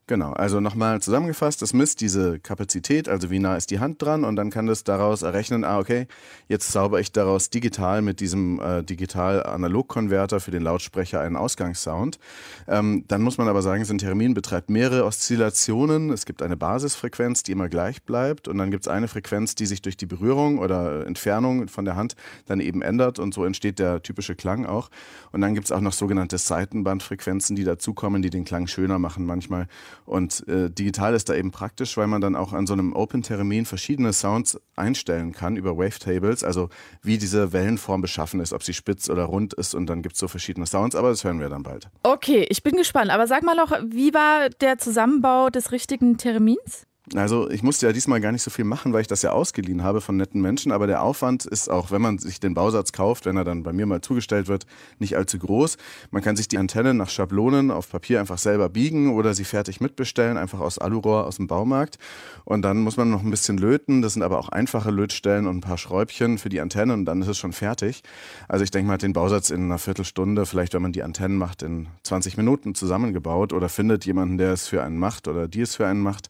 Genau, 0.05 0.33
also 0.33 0.60
nochmal 0.60 1.01
zusammengefasst, 1.01 1.62
das 1.62 1.72
misst 1.72 2.01
diese 2.01 2.38
Kapazität, 2.38 3.07
also 3.07 3.31
wie 3.31 3.39
nah 3.39 3.55
ist 3.55 3.72
die 3.72 3.79
Hand 3.79 4.01
dran 4.01 4.25
und 4.25 4.36
dann 4.36 4.50
kann 4.50 4.65
das 4.65 4.83
daraus 4.83 5.22
errechnen, 5.22 5.63
ah 5.63 5.79
okay, 5.79 6.07
jetzt 6.50 6.74
zauber 6.74 7.00
ich 7.00 7.13
daraus 7.13 7.50
digital 7.50 8.01
mit 8.01 8.19
diesem 8.19 8.60
äh, 8.60 8.83
Digital-Analog-Konverter 8.83 10.41
für 10.41 10.51
den 10.51 10.62
Lautsprecher 10.62 11.22
einen 11.22 11.38
Ausgangssound. 11.38 12.19
Ähm, 12.67 13.05
dann 13.07 13.22
muss 13.22 13.38
man 13.38 13.48
aber 13.48 13.62
sagen, 13.62 13.86
so 13.86 13.93
ein 13.93 13.98
Termin 13.98 14.33
betreibt 14.33 14.69
mehrere 14.69 15.05
Oszillationen. 15.05 16.10
Es 16.10 16.25
gibt 16.25 16.41
eine 16.41 16.57
Basisfrequenz, 16.57 17.43
die 17.43 17.53
immer 17.53 17.69
gleich 17.69 18.03
bleibt 18.03 18.50
und 18.50 18.57
dann 18.57 18.72
gibt 18.72 18.83
es 18.83 18.89
eine 18.89 19.07
Frequenz, 19.07 19.55
die 19.55 19.65
sich 19.65 19.81
durch 19.81 19.95
die 19.95 20.05
Berührung 20.05 20.60
oder 20.60 21.07
Entfernung 21.07 21.69
von 21.69 21.86
der 21.86 21.95
Hand 21.95 22.17
dann 22.45 22.60
eben 22.60 22.81
ändert 22.81 23.19
und 23.19 23.33
so 23.33 23.45
entsteht 23.45 23.79
der 23.79 24.03
typische 24.03 24.36
Klang 24.36 24.65
auch. 24.65 24.89
Und 25.31 25.39
dann 25.39 25.53
gibt 25.53 25.67
es 25.67 25.72
auch 25.72 25.79
noch 25.79 25.93
sogenannte 25.93 26.38
Seitenbandfrequenzen, 26.38 27.55
die 27.55 27.63
dazukommen, 27.63 28.22
die 28.22 28.29
den 28.29 28.43
Klang 28.43 28.67
schöner 28.67 29.00
machen 29.00 29.25
manchmal. 29.25 29.67
Und 30.06 30.48
äh, 30.48 30.70
digital 30.70 31.14
ist 31.14 31.30
da 31.30 31.36
eben 31.36 31.52
praktisch, 31.52 31.98
weil 31.98 32.08
man 32.08 32.22
dann 32.22 32.36
auch 32.36 32.54
an 32.54 32.68
so 32.68 32.74
einem 32.74 32.94
Open-Termin 32.94 33.66
verschiedene 33.66 34.14
Sounds 34.14 34.60
einstellen 34.76 35.34
kann 35.34 35.56
über 35.56 35.78
Wavetables, 35.78 36.44
also 36.44 36.70
wie 37.02 37.18
diese 37.18 37.54
Wellenform 37.54 38.02
beschaffen 38.02 38.40
ist, 38.40 38.54
ob 38.54 38.64
sie 38.64 38.74
spitz 38.74 39.10
oder 39.10 39.24
rund 39.26 39.54
ist 39.54 39.76
und 39.76 39.88
dann 39.88 40.02
gibt 40.02 40.16
es 40.16 40.20
so 40.20 40.28
verschiedene 40.28 40.66
Sounds, 40.66 40.96
aber 40.96 41.10
das 41.10 41.24
hören 41.24 41.40
wir 41.40 41.50
dann 41.50 41.64
bald. 41.64 41.90
Okay, 42.04 42.46
ich 42.50 42.64
bin 42.64 42.76
gespannt, 42.76 43.12
aber 43.12 43.28
sag 43.28 43.44
mal 43.44 43.56
noch, 43.56 43.72
wie 43.88 44.14
war 44.14 44.50
der 44.50 44.78
Zusammenbau 44.78 45.50
des 45.50 45.72
richtigen 45.72 46.18
Termins? 46.18 46.88
Also 47.13 47.50
ich 47.50 47.63
musste 47.63 47.86
ja 47.86 47.91
diesmal 47.91 48.22
gar 48.22 48.31
nicht 48.31 48.43
so 48.43 48.50
viel 48.50 48.63
machen, 48.63 48.93
weil 48.93 49.01
ich 49.01 49.07
das 49.07 49.22
ja 49.24 49.31
ausgeliehen 49.31 49.83
habe 49.83 50.00
von 50.00 50.15
netten 50.15 50.41
Menschen. 50.41 50.72
Aber 50.72 50.88
der 50.88 51.03
Aufwand 51.03 51.45
ist 51.45 51.69
auch, 51.69 51.91
wenn 51.91 52.01
man 52.01 52.17
sich 52.17 52.39
den 52.39 52.53
Bausatz 52.53 52.93
kauft, 52.93 53.25
wenn 53.25 53.36
er 53.36 53.43
dann 53.43 53.63
bei 53.63 53.74
mir 53.74 53.86
mal 53.86 54.00
zugestellt 54.00 54.48
wird, 54.48 54.65
nicht 55.00 55.17
allzu 55.17 55.38
groß. 55.38 55.77
Man 56.12 56.24
kann 56.24 56.38
sich 56.38 56.48
die 56.48 56.57
Antennen 56.57 56.95
nach 56.95 57.10
Schablonen 57.10 57.72
auf 57.72 57.89
Papier 57.89 58.22
einfach 58.22 58.38
selber 58.38 58.69
biegen 58.69 59.13
oder 59.13 59.33
sie 59.33 59.43
fertig 59.43 59.81
mitbestellen, 59.81 60.38
einfach 60.38 60.62
aus 60.62 60.79
Alurohr 60.79 61.27
aus 61.27 61.36
dem 61.36 61.48
Baumarkt. 61.48 62.00
Und 62.45 62.62
dann 62.62 62.79
muss 62.79 62.95
man 62.95 63.10
noch 63.10 63.22
ein 63.22 63.31
bisschen 63.31 63.57
löten. 63.57 64.01
Das 64.01 64.13
sind 64.13 64.24
aber 64.24 64.39
auch 64.39 64.48
einfache 64.48 64.89
Lötstellen 64.89 65.45
und 65.48 65.57
ein 65.57 65.62
paar 65.62 65.77
Schräubchen 65.77 66.38
für 66.38 66.50
die 66.50 66.62
Antennen 66.62 67.00
und 67.00 67.05
dann 67.05 67.22
ist 67.22 67.27
es 67.27 67.38
schon 67.38 67.51
fertig. 67.51 68.03
Also 68.48 68.63
ich 68.63 68.72
denke 68.72 68.88
mal, 68.88 68.98
den 68.98 69.12
Bausatz 69.12 69.50
in 69.50 69.63
einer 69.63 69.77
Viertelstunde, 69.77 70.45
vielleicht 70.45 70.74
wenn 70.74 70.81
man 70.81 70.93
die 70.93 71.03
Antennen 71.03 71.38
macht, 71.38 71.63
in 71.63 71.88
20 72.03 72.38
Minuten 72.38 72.75
zusammengebaut 72.75 73.51
oder 73.51 73.67
findet 73.67 74.05
jemanden, 74.05 74.38
der 74.38 74.53
es 74.53 74.69
für 74.69 74.81
einen 74.83 74.98
macht 74.98 75.27
oder 75.27 75.50
die 75.50 75.62
es 75.62 75.75
für 75.75 75.86
einen 75.86 76.00
macht. 76.00 76.29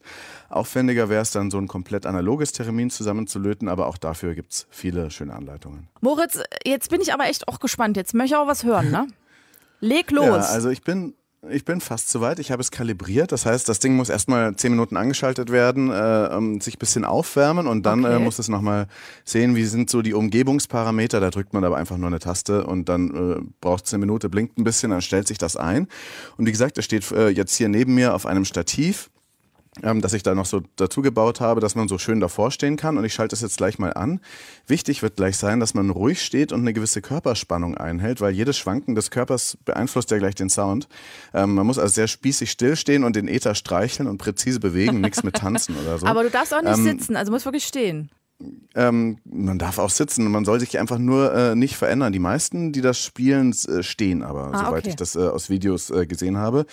Aufwendiger 0.64 1.10
wäre 1.10 1.22
es 1.22 1.32
dann, 1.32 1.52
so 1.52 1.58
ein 1.58 1.68
komplett 1.68 2.06
analoges 2.06 2.54
Termin 2.54 2.90
zusammenzulöten, 2.90 3.68
aber 3.68 3.88
auch 3.88 3.98
dafür 3.98 4.34
gibt 4.34 4.54
es 4.54 4.68
viele 4.70 5.12
schöne 5.12 5.34
Anleitungen. 5.34 5.90
Moritz, 6.00 6.40
jetzt 6.66 6.90
bin 6.90 7.02
ich 7.02 7.14
aber 7.14 7.26
echt 7.26 7.50
auch 7.50 7.60
gespannt. 7.60 7.98
Jetzt 7.98 8.14
möchte 8.14 8.36
ich 8.36 8.40
auch 8.40 8.48
was 8.48 8.64
hören, 8.64 8.90
ne? 8.90 9.08
Leg 9.82 10.10
los. 10.12 10.26
Ja, 10.26 10.38
also 10.38 10.70
ich 10.70 10.82
bin, 10.82 11.16
ich 11.50 11.66
bin 11.66 11.82
fast 11.82 12.10
soweit. 12.10 12.40
Ich 12.40 12.50
habe 12.50 12.62
es 12.62 12.72
kalibriert. 12.72 13.34
Das 13.34 13.46
heißt, 13.46 13.68
das 13.68 13.80
Ding 13.80 13.98
muss 13.98 14.08
erstmal 14.08 14.56
zehn 14.56 14.72
Minuten 14.72 14.96
angeschaltet 14.96 15.52
werden, 15.52 15.92
äh, 15.92 16.62
sich 16.62 16.78
ein 16.78 16.80
bisschen 16.80 17.04
aufwärmen 17.04 17.68
und 17.68 17.86
dann 17.86 18.06
äh, 18.06 18.08
okay. 18.08 18.16
äh, 18.16 18.20
muss 18.20 18.40
es 18.40 18.48
nochmal 18.48 18.88
sehen, 19.26 19.58
wie 19.58 19.66
sind 19.66 19.90
so 19.90 20.02
die 20.02 20.14
Umgebungsparameter. 20.14 21.20
Da 21.20 21.30
drückt 21.30 21.52
man 21.52 21.66
aber 21.66 21.76
einfach 21.76 21.98
nur 21.98 22.08
eine 22.08 22.20
Taste 22.20 22.66
und 22.66 22.88
dann 22.88 23.10
äh, 23.10 23.42
braucht 23.60 23.86
es 23.86 23.94
eine 23.94 24.00
Minute, 24.00 24.30
blinkt 24.30 24.58
ein 24.58 24.64
bisschen, 24.64 24.92
dann 24.92 25.02
stellt 25.02 25.28
sich 25.28 25.38
das 25.38 25.58
ein. 25.58 25.90
Und 26.38 26.46
wie 26.46 26.52
gesagt, 26.54 26.78
es 26.78 26.86
steht 26.86 27.12
äh, 27.12 27.28
jetzt 27.28 27.54
hier 27.54 27.68
neben 27.68 27.96
mir 27.96 28.16
auf 28.16 28.26
einem 28.26 28.46
Stativ 28.46 29.10
ähm, 29.82 30.02
dass 30.02 30.14
ich 30.14 30.22
da 30.24 30.36
noch 30.36 30.46
so 30.46 30.62
dazu 30.76 31.02
gebaut 31.02 31.42
habe, 31.42 31.60
dass 31.60 31.76
man 31.76 31.88
so 31.88 31.98
schön 31.98 32.20
davor 32.20 32.52
stehen 32.52 32.78
kann. 32.78 32.98
Und 32.98 33.06
ich 33.06 33.14
schalte 33.14 33.34
das 33.34 33.42
jetzt 33.42 33.58
gleich 33.58 33.80
mal 33.80 33.94
an. 33.94 34.20
Wichtig 34.68 35.02
wird 35.02 35.16
gleich 35.16 35.38
sein, 35.38 35.60
dass 35.60 35.74
man 35.74 35.90
ruhig 35.90 36.22
steht 36.22 36.52
und 36.52 36.62
eine 36.62 36.74
gewisse 36.74 37.02
Körperspannung 37.02 37.76
einhält, 37.76 38.22
weil 38.22 38.34
jedes 38.34 38.58
Schwanken 38.58 38.96
des 38.96 39.10
Körpers 39.10 39.58
beeinflusst 39.66 40.12
ja 40.12 40.18
gleich 40.18 40.36
den 40.36 40.50
Sound. 40.50 40.88
Ähm, 41.34 41.56
man 41.56 41.66
muss 41.66 41.80
also 41.80 41.94
sehr 41.94 42.08
spießig 42.08 42.52
stillstehen 42.52 43.04
und 43.04 43.16
den 43.16 43.28
Äther 43.28 43.56
streicheln 43.56 44.08
und 44.08 44.18
präzise 44.18 44.60
bewegen, 44.60 45.02
nichts 45.02 45.24
mit 45.24 45.36
tanzen 45.36 45.76
oder 45.78 45.98
so. 45.98 46.06
Aber 46.06 46.24
du 46.24 46.30
darfst 46.30 46.54
auch 46.54 46.62
nicht 46.62 46.78
ähm, 46.78 46.84
sitzen, 46.84 47.16
also 47.16 47.32
musst 47.32 47.46
wirklich 47.46 47.66
stehen. 47.66 48.12
Ähm, 48.76 49.18
man 49.26 49.60
darf 49.60 49.78
auch 49.78 49.90
sitzen, 49.90 50.30
man 50.32 50.46
soll 50.46 50.60
sich 50.60 50.80
einfach 50.80 50.98
nur 50.98 51.34
äh, 51.34 51.56
nicht 51.56 51.76
verändern. 51.76 52.12
Die 52.12 52.20
meisten, 52.20 52.72
die 52.72 52.82
das 52.82 53.00
spielen, 53.00 53.56
äh, 53.68 53.84
stehen 53.84 54.24
aber, 54.24 54.54
ah, 54.54 54.66
soweit 54.66 54.84
okay. 54.84 54.90
ich 54.90 54.96
das 54.96 55.16
äh, 55.16 55.20
aus 55.20 55.50
Videos 55.50 55.90
äh, 55.90 56.06
gesehen 56.06 56.38
habe. 56.38 56.66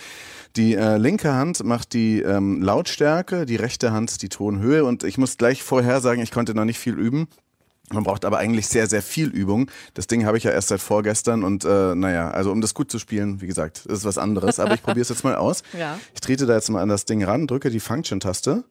Die 0.55 0.75
äh, 0.75 0.97
linke 0.97 1.33
Hand 1.33 1.63
macht 1.63 1.93
die 1.93 2.21
ähm, 2.21 2.61
Lautstärke, 2.61 3.45
die 3.45 3.55
rechte 3.55 3.91
Hand 3.91 4.21
die 4.21 4.29
Tonhöhe 4.29 4.83
und 4.83 5.03
ich 5.03 5.17
muss 5.17 5.37
gleich 5.37 5.63
vorher 5.63 6.01
sagen, 6.01 6.21
ich 6.21 6.31
konnte 6.31 6.53
noch 6.53 6.65
nicht 6.65 6.79
viel 6.79 6.97
üben. 6.97 7.27
Man 7.93 8.03
braucht 8.03 8.25
aber 8.25 8.37
eigentlich 8.37 8.67
sehr, 8.67 8.87
sehr 8.87 9.01
viel 9.01 9.27
Übung. 9.27 9.69
Das 9.93 10.07
Ding 10.07 10.25
habe 10.25 10.37
ich 10.37 10.43
ja 10.43 10.51
erst 10.51 10.69
seit 10.69 10.81
vorgestern 10.81 11.43
und 11.43 11.65
äh, 11.65 11.95
naja, 11.95 12.31
also 12.31 12.51
um 12.51 12.61
das 12.61 12.73
gut 12.73 12.89
zu 12.91 12.99
spielen, 12.99 13.41
wie 13.41 13.47
gesagt, 13.47 13.85
ist 13.85 14.05
was 14.05 14.17
anderes. 14.17 14.59
Aber 14.59 14.73
ich 14.73 14.81
probiere 14.81 15.01
es 15.01 15.09
jetzt 15.09 15.23
mal 15.23 15.35
aus. 15.35 15.63
Ja. 15.77 15.99
Ich 16.13 16.21
trete 16.21 16.45
da 16.45 16.53
jetzt 16.53 16.69
mal 16.69 16.81
an 16.81 16.89
das 16.89 17.05
Ding 17.05 17.23
ran, 17.23 17.47
drücke 17.47 17.69
die 17.69 17.79
Function-Taste. 17.79 18.65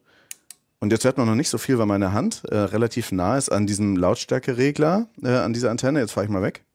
Und 0.83 0.91
jetzt 0.91 1.05
hört 1.05 1.19
man 1.19 1.27
noch 1.27 1.35
nicht 1.35 1.49
so 1.49 1.59
viel, 1.59 1.77
weil 1.77 1.85
meine 1.85 2.11
Hand 2.11 2.41
äh, 2.49 2.57
relativ 2.57 3.11
nah 3.11 3.37
ist 3.37 3.51
an 3.51 3.67
diesem 3.67 3.95
Lautstärkeregler, 3.95 5.07
äh, 5.21 5.29
an 5.29 5.53
dieser 5.53 5.69
Antenne. 5.69 5.99
Jetzt 5.99 6.13
fahre 6.13 6.25
ich 6.25 6.31
mal 6.31 6.41
weg. 6.41 6.65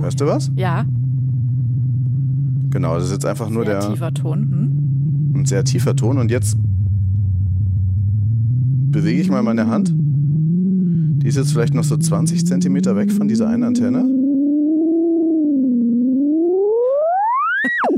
Hörst 0.00 0.20
du 0.20 0.26
was? 0.26 0.52
Ja. 0.54 0.84
Genau, 2.70 2.94
das 2.94 3.06
ist 3.06 3.12
jetzt 3.12 3.26
einfach 3.26 3.46
sehr 3.46 3.54
nur 3.54 3.64
der. 3.64 3.82
Ein 3.82 3.90
tiefer 3.90 4.14
Ton. 4.14 4.40
Hm? 4.40 5.40
Ein 5.40 5.46
sehr 5.46 5.64
tiefer 5.64 5.96
Ton. 5.96 6.16
Und 6.18 6.30
jetzt 6.30 6.56
bewege 8.92 9.20
ich 9.20 9.30
mal 9.30 9.42
meine 9.42 9.66
Hand. 9.66 9.92
Die 9.92 11.26
ist 11.26 11.36
jetzt 11.36 11.50
vielleicht 11.50 11.74
noch 11.74 11.82
so 11.82 11.96
20 11.96 12.46
Zentimeter 12.46 12.94
weg 12.94 13.10
von 13.10 13.26
dieser 13.26 13.48
einen 13.48 13.64
Antenne. 13.64 14.04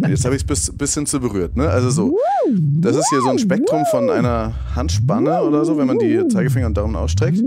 Jetzt 0.08 0.24
habe 0.24 0.34
ich 0.36 0.42
es 0.42 0.46
bis 0.46 0.70
bisschen 0.70 1.06
zu 1.06 1.20
berührt. 1.20 1.56
Ne? 1.56 1.68
Also 1.68 1.90
so. 1.90 2.18
Das 2.48 2.96
ist 2.96 3.08
hier 3.10 3.20
so 3.20 3.30
ein 3.30 3.38
Spektrum 3.38 3.84
von 3.90 4.10
einer 4.10 4.52
Handspanne 4.74 5.42
oder 5.42 5.64
so, 5.64 5.78
wenn 5.78 5.86
man 5.86 5.98
die 5.98 6.26
Zeigefinger 6.28 6.66
und 6.66 6.76
Daumen 6.76 6.96
ausstreckt. 6.96 7.42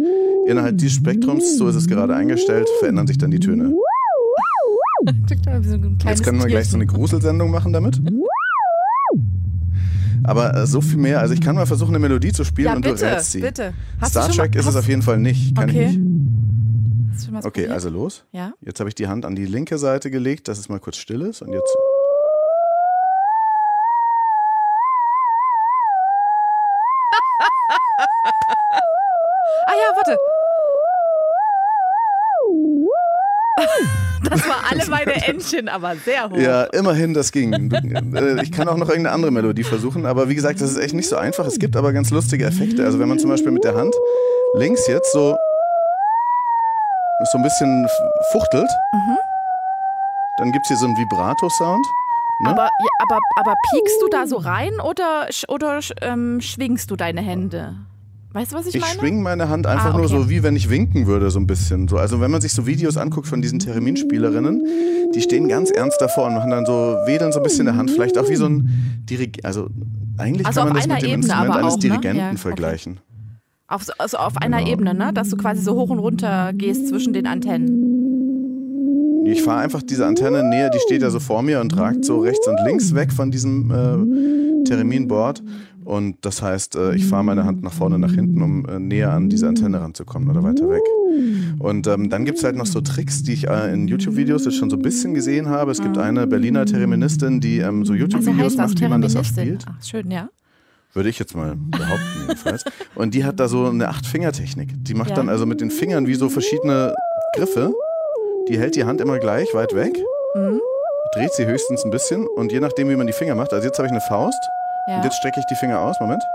Innerhalb 0.48 0.78
dieses 0.78 0.98
Spektrums, 0.98 1.58
so 1.58 1.68
ist 1.68 1.76
es 1.76 1.88
gerade 1.88 2.16
eingestellt, 2.16 2.68
verändern 2.80 3.08
sich 3.08 3.18
dann 3.18 3.32
die 3.32 3.40
Töne. 3.40 3.74
Jetzt 6.06 6.24
können 6.24 6.40
wir 6.40 6.48
gleich 6.48 6.70
so 6.70 6.76
eine 6.76 6.86
Gruselsendung 6.86 7.52
machen 7.52 7.72
damit. 7.72 8.02
Aber 10.24 10.56
äh, 10.56 10.68
so 10.68 10.82
viel 10.82 10.98
mehr, 10.98 11.22
also 11.22 11.34
ich 11.34 11.42
kann 11.42 11.56
mal 11.56 11.66
versuchen, 11.66 11.92
eine 11.92 12.00
Melodie 12.00 12.32
zu 12.32 12.44
spielen 12.44 12.68
ja, 12.68 12.76
und 12.76 12.82
bitte, 12.82 12.98
du 12.98 13.06
rätst 13.06 13.32
sie. 13.32 13.42
Bitte. 13.42 13.74
Hast 14.00 14.12
Star 14.12 14.30
Trek 14.30 14.56
ist 14.56 14.68
es 14.68 14.76
auf 14.76 14.88
jeden 14.88 15.02
Fall 15.02 15.20
nicht. 15.20 15.56
Kann 15.56 15.70
okay. 15.70 15.86
ich 15.86 15.98
nicht. 15.98 16.10
Okay, 17.30 17.42
probiert? 17.42 17.72
also 17.72 17.90
los. 17.90 18.24
Ja? 18.32 18.54
Jetzt 18.62 18.80
habe 18.80 18.90
ich 18.90 18.96
die 18.96 19.08
Hand 19.08 19.26
an 19.26 19.36
die 19.36 19.46
linke 19.46 19.78
Seite 19.78 20.12
gelegt, 20.12 20.48
dass 20.48 20.60
es 20.60 20.70
mal 20.70 20.80
kurz 20.80 20.98
still 20.98 21.22
ist. 21.22 21.42
Und 21.42 21.52
jetzt. 21.54 21.76
meine 35.16 35.28
Entchen, 35.28 35.70
aber 35.70 35.96
sehr 35.96 36.30
hoch. 36.30 36.38
Ja, 36.38 36.64
immerhin, 36.64 37.14
das 37.14 37.32
ging. 37.32 37.72
Äh, 37.72 38.44
ich 38.44 38.52
kann 38.52 38.68
auch 38.68 38.78
noch 38.78 38.90
irgendeine 38.90 39.14
andere 39.14 39.32
Melodie 39.32 39.64
versuchen, 39.64 40.06
aber 40.06 40.30
wie 40.30 40.36
gesagt, 40.36 40.62
das 40.62 40.72
ist 40.72 40.78
echt 40.78 40.94
nicht 40.94 41.08
so 41.08 41.16
einfach. 41.16 41.46
Es 41.46 41.60
gibt 41.60 41.76
aber 41.76 41.94
ganz 41.94 42.12
lustige 42.12 42.46
Effekte. 42.46 42.86
Also 42.86 43.00
wenn 43.00 43.10
man 43.10 43.20
zum 43.20 43.30
Beispiel 43.30 43.52
mit 43.52 43.64
der 43.64 43.76
Hand 43.76 43.94
links 44.56 44.88
jetzt 44.88 45.12
so, 45.14 45.38
so 47.32 47.38
ein 47.38 47.44
bisschen 47.44 47.88
fuchtelt, 48.32 48.70
mhm. 48.94 49.18
dann 50.38 50.52
gibt 50.52 50.66
es 50.66 50.68
hier 50.70 50.78
so 50.78 50.86
einen 50.86 50.98
Vibrato-Sound. 50.98 51.86
Ne? 52.42 52.50
Aber, 52.50 52.70
aber, 53.00 53.20
aber 53.38 53.54
piekst 53.72 54.02
du 54.02 54.08
da 54.08 54.26
so 54.26 54.38
rein 54.38 54.80
oder, 54.80 55.28
oder 55.50 55.80
ähm, 56.02 56.40
schwingst 56.40 56.90
du 56.90 56.96
deine 56.96 57.22
Hände? 57.22 57.76
Weißt 58.32 58.52
du, 58.52 58.58
was 58.58 58.68
ich, 58.68 58.76
ich 58.76 58.82
meine? 58.82 58.94
Ich 58.94 59.00
schwinge 59.00 59.22
meine 59.22 59.50
Hand 59.50 59.66
einfach 59.66 59.86
ah, 59.86 59.90
okay. 59.90 59.98
nur 59.98 60.08
so, 60.08 60.30
wie 60.30 60.44
wenn 60.44 60.56
ich 60.56 60.70
winken 60.70 61.08
würde, 61.08 61.32
so 61.32 61.40
ein 61.40 61.48
bisschen. 61.48 61.88
So, 61.88 61.98
also 61.98 62.22
wenn 62.22 62.30
man 62.30 62.42
sich 62.42 62.54
so 62.54 62.68
Videos 62.68 62.96
anguckt 62.96 63.26
von 63.26 63.42
diesen 63.42 63.58
Thereminspielerinnen, 63.58 64.64
die 65.16 65.22
stehen 65.22 65.48
ganz 65.48 65.72
ernst 65.72 66.00
davor 66.00 66.28
und 66.28 66.36
machen 66.36 66.52
dann 66.52 66.66
so, 66.66 66.98
wedeln 67.06 67.32
so 67.32 67.40
ein 67.40 67.44
bisschen 67.44 67.66
der 67.66 67.76
Hand, 67.76 67.90
vielleicht 67.90 68.20
auch 68.20 68.30
wie 68.30 68.36
so 68.36 68.46
ein 68.46 68.70
Dirigent. 69.10 69.46
Also 69.46 69.70
eigentlich 70.18 70.46
also 70.46 70.60
kann 70.60 70.70
man 70.70 70.78
das 70.78 70.88
mit 70.88 71.02
dem 71.02 71.06
Ebene 71.06 71.26
Instrument 71.26 71.56
eines 71.56 71.74
auch, 71.74 71.78
ne? 71.78 71.82
Dirigenten 71.82 72.18
ne? 72.18 72.32
ja, 72.32 72.38
vergleichen. 72.38 72.94
Okay. 72.94 73.02
Auf, 73.68 73.86
also 73.98 74.18
auf 74.18 74.38
einer 74.38 74.60
genau. 74.60 74.72
Ebene, 74.72 74.94
ne? 74.94 75.12
Dass 75.12 75.30
du 75.30 75.38
quasi 75.38 75.64
so 75.64 75.74
hoch 75.74 75.90
und 75.90 76.00
runter 76.00 76.52
gehst 76.54 76.88
zwischen 76.88 77.14
den 77.14 77.26
Antennen. 77.26 79.26
Ich 79.26 79.42
fahre 79.42 79.62
einfach 79.62 79.82
diese 79.82 80.06
Antenne 80.06 80.44
näher, 80.44 80.70
die 80.70 80.80
steht 80.80 81.02
ja 81.02 81.10
so 81.10 81.20
vor 81.20 81.42
mir 81.42 81.62
und 81.62 81.76
ragt 81.78 82.06
so 82.06 82.20
rechts 82.20 82.48
und 82.48 82.60
links 82.64 82.94
weg 82.94 83.12
von 83.12 83.32
diesem 83.32 83.72
äh, 83.72 84.64
Thereminboard 84.66 85.42
Und 85.90 86.18
das 86.22 86.44
heißt, 86.44 86.76
äh, 86.76 86.94
ich 86.94 87.08
fahre 87.08 87.24
meine 87.24 87.46
Hand 87.46 87.64
nach 87.64 87.74
vorne, 87.74 87.98
nach 87.98 88.12
hinten, 88.14 88.44
um 88.44 88.64
äh, 88.70 88.78
näher 88.80 89.12
an 89.12 89.28
diese 89.28 89.48
Antenne 89.48 89.82
ranzukommen 89.82 90.30
oder 90.30 90.44
weiter 90.44 90.70
weg. 90.70 90.84
Und 91.58 91.88
ähm, 91.88 92.12
dann 92.12 92.26
gibt 92.26 92.38
es 92.38 92.44
halt 92.44 92.56
noch 92.56 92.68
so 92.68 92.80
Tricks, 92.80 93.24
die 93.24 93.34
ich 93.34 93.48
äh, 93.48 93.74
in 93.74 93.88
YouTube-Videos 93.88 94.46
jetzt 94.46 94.58
schon 94.58 94.70
so 94.70 94.76
ein 94.76 94.84
bisschen 94.84 95.16
gesehen 95.16 95.50
habe. 95.50 95.72
Es 95.72 95.82
gibt 95.82 95.98
eine 95.98 96.28
Berliner 96.28 96.66
Terministin, 96.68 97.42
die 97.42 97.58
ähm, 97.58 97.86
so 97.86 97.94
Also 97.94 97.96
YouTube-Videos 97.96 98.56
das 98.56 98.68
macht, 98.68 98.82
wie 98.82 98.88
man 98.88 99.02
das 99.02 99.16
auch 99.16 99.26
spielt. 99.26 99.66
Ach, 99.68 99.84
schön, 99.84 100.12
ja. 100.12 100.30
Würde 100.94 101.10
ich 101.10 101.18
jetzt 101.18 101.36
mal 101.36 101.56
behaupten, 101.56 102.04
jedenfalls. 102.28 102.64
Und 102.94 103.16
die 103.16 103.24
hat 103.26 103.40
da 103.40 103.48
so 103.48 103.66
eine 103.66 103.90
Acht-Finger-Technik. 103.90 104.70
Die 104.84 104.94
macht 104.94 105.10
Ja. 105.10 105.16
dann 105.16 105.28
also 105.28 105.48
mit 105.48 105.60
den 105.60 105.72
Fingern 105.72 106.06
wie 106.06 106.14
so 106.16 106.30
verschiedene 106.30 106.94
Griffe. 107.36 107.74
Die 108.48 108.60
hält 108.60 108.76
die 108.76 108.84
Hand 108.86 109.02
immer 109.02 109.18
gleich 109.18 109.48
weit 109.56 109.74
weg, 109.74 109.98
Mhm. 110.36 110.60
dreht 111.16 111.34
sie 111.34 111.48
höchstens 111.48 111.84
ein 111.84 111.90
bisschen 111.90 112.28
und 112.28 112.52
je 112.52 112.60
nachdem, 112.60 112.90
wie 112.90 112.96
man 112.96 113.08
die 113.08 113.14
Finger 113.14 113.34
macht. 113.34 113.54
Also 113.54 113.66
jetzt 113.66 113.80
habe 113.80 113.88
ich 113.88 113.92
eine 113.92 114.02
Faust 114.02 114.38
ja. 114.90 114.98
und 114.98 115.04
jetzt 115.04 115.16
strecke 115.16 115.40
ich 115.40 115.46
die 115.46 115.56
Finger 115.56 115.80
aus. 115.80 116.00
Moment. 116.00 116.28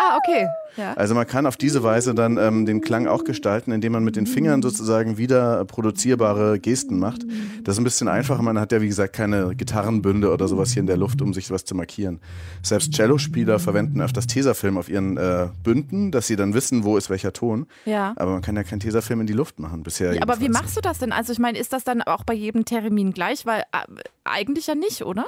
Ah, 0.00 0.16
okay. 0.16 0.46
Ja. 0.76 0.94
Also 0.94 1.16
man 1.16 1.26
kann 1.26 1.44
auf 1.44 1.56
diese 1.56 1.82
Weise 1.82 2.14
dann 2.14 2.36
ähm, 2.36 2.66
den 2.66 2.80
Klang 2.80 3.08
auch 3.08 3.24
gestalten, 3.24 3.72
indem 3.72 3.92
man 3.92 4.04
mit 4.04 4.14
den 4.14 4.26
Fingern 4.26 4.62
sozusagen 4.62 5.18
wieder 5.18 5.64
produzierbare 5.64 6.60
Gesten 6.60 7.00
macht. 7.00 7.22
Das 7.64 7.74
ist 7.74 7.80
ein 7.80 7.84
bisschen 7.84 8.06
einfacher. 8.06 8.40
Man 8.42 8.60
hat 8.60 8.70
ja, 8.70 8.80
wie 8.80 8.86
gesagt, 8.86 9.12
keine 9.16 9.56
Gitarrenbünde 9.56 10.32
oder 10.32 10.46
sowas 10.46 10.70
hier 10.70 10.80
in 10.80 10.86
der 10.86 10.96
Luft, 10.96 11.20
um 11.20 11.34
sich 11.34 11.50
was 11.50 11.64
zu 11.64 11.74
markieren. 11.74 12.20
Selbst 12.62 12.94
Cellospieler 12.94 13.58
verwenden 13.58 14.00
öfters 14.00 14.28
Tesafilm 14.28 14.78
auf 14.78 14.88
ihren 14.88 15.16
äh, 15.16 15.48
Bünden, 15.64 16.12
dass 16.12 16.28
sie 16.28 16.36
dann 16.36 16.54
wissen, 16.54 16.84
wo 16.84 16.96
ist 16.96 17.10
welcher 17.10 17.32
Ton. 17.32 17.66
ja. 17.84 18.14
Aber 18.14 18.30
man 18.32 18.42
kann 18.42 18.54
ja 18.54 18.62
keinen 18.62 18.80
Tesafilm 18.80 19.20
in 19.22 19.26
die 19.26 19.32
Luft 19.32 19.58
machen 19.58 19.82
bisher. 19.82 20.14
Ja, 20.14 20.22
aber 20.22 20.38
wie 20.38 20.48
machst 20.48 20.76
du 20.76 20.80
das 20.80 20.98
denn? 20.98 21.12
Also 21.12 21.32
ich 21.32 21.40
meine, 21.40 21.58
ist 21.58 21.72
das 21.72 21.82
dann 21.82 22.02
auch 22.02 22.22
bei 22.22 22.34
jedem 22.34 22.64
Termin 22.64 23.12
gleich? 23.12 23.46
Weil 23.46 23.62
äh, 23.72 23.86
eigentlich 24.22 24.68
ja 24.68 24.76
nicht, 24.76 25.02
oder? 25.04 25.26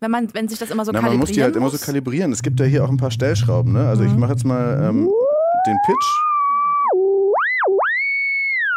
Wenn 0.00 0.10
man, 0.12 0.32
wenn 0.32 0.48
sich 0.48 0.58
das 0.58 0.70
immer 0.70 0.84
so 0.84 0.92
Na, 0.92 1.00
man 1.00 1.10
kalibrieren 1.10 1.20
muss 1.20 1.32
die 1.34 1.42
halt 1.42 1.56
immer 1.56 1.68
so 1.70 1.74
muss? 1.74 1.82
kalibrieren. 1.86 2.32
Es 2.32 2.42
gibt 2.42 2.60
ja 2.60 2.66
hier 2.66 2.84
auch 2.84 2.88
ein 2.88 2.96
paar 2.98 3.10
Stellschrauben. 3.10 3.72
Ne? 3.72 3.88
Also 3.88 4.04
ich 4.04 4.12
Mhm. 4.12 4.20
mache 4.20 4.32
jetzt 4.32 4.44
mal 4.44 4.80
ähm, 4.88 5.08
den 5.66 5.76
Pitch. 5.86 6.06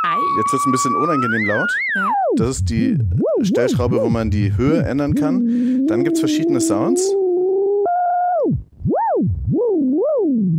Ei. 0.04 0.16
Jetzt 0.40 0.52
wird 0.52 0.62
es 0.62 0.66
ein 0.66 0.72
bisschen 0.72 0.96
unangenehm 0.96 1.46
laut. 1.46 1.70
Ja. 1.96 2.08
Das 2.38 2.50
ist 2.50 2.70
die 2.70 2.98
Stellschraube, 3.44 4.02
wo 4.02 4.10
man 4.10 4.32
die 4.32 4.56
Höhe 4.58 4.82
ändern 4.84 5.14
kann. 5.14 5.86
Dann 5.88 6.04
gibt 6.04 6.16
es 6.16 6.20
verschiedene 6.22 6.60
Sounds. 6.60 7.02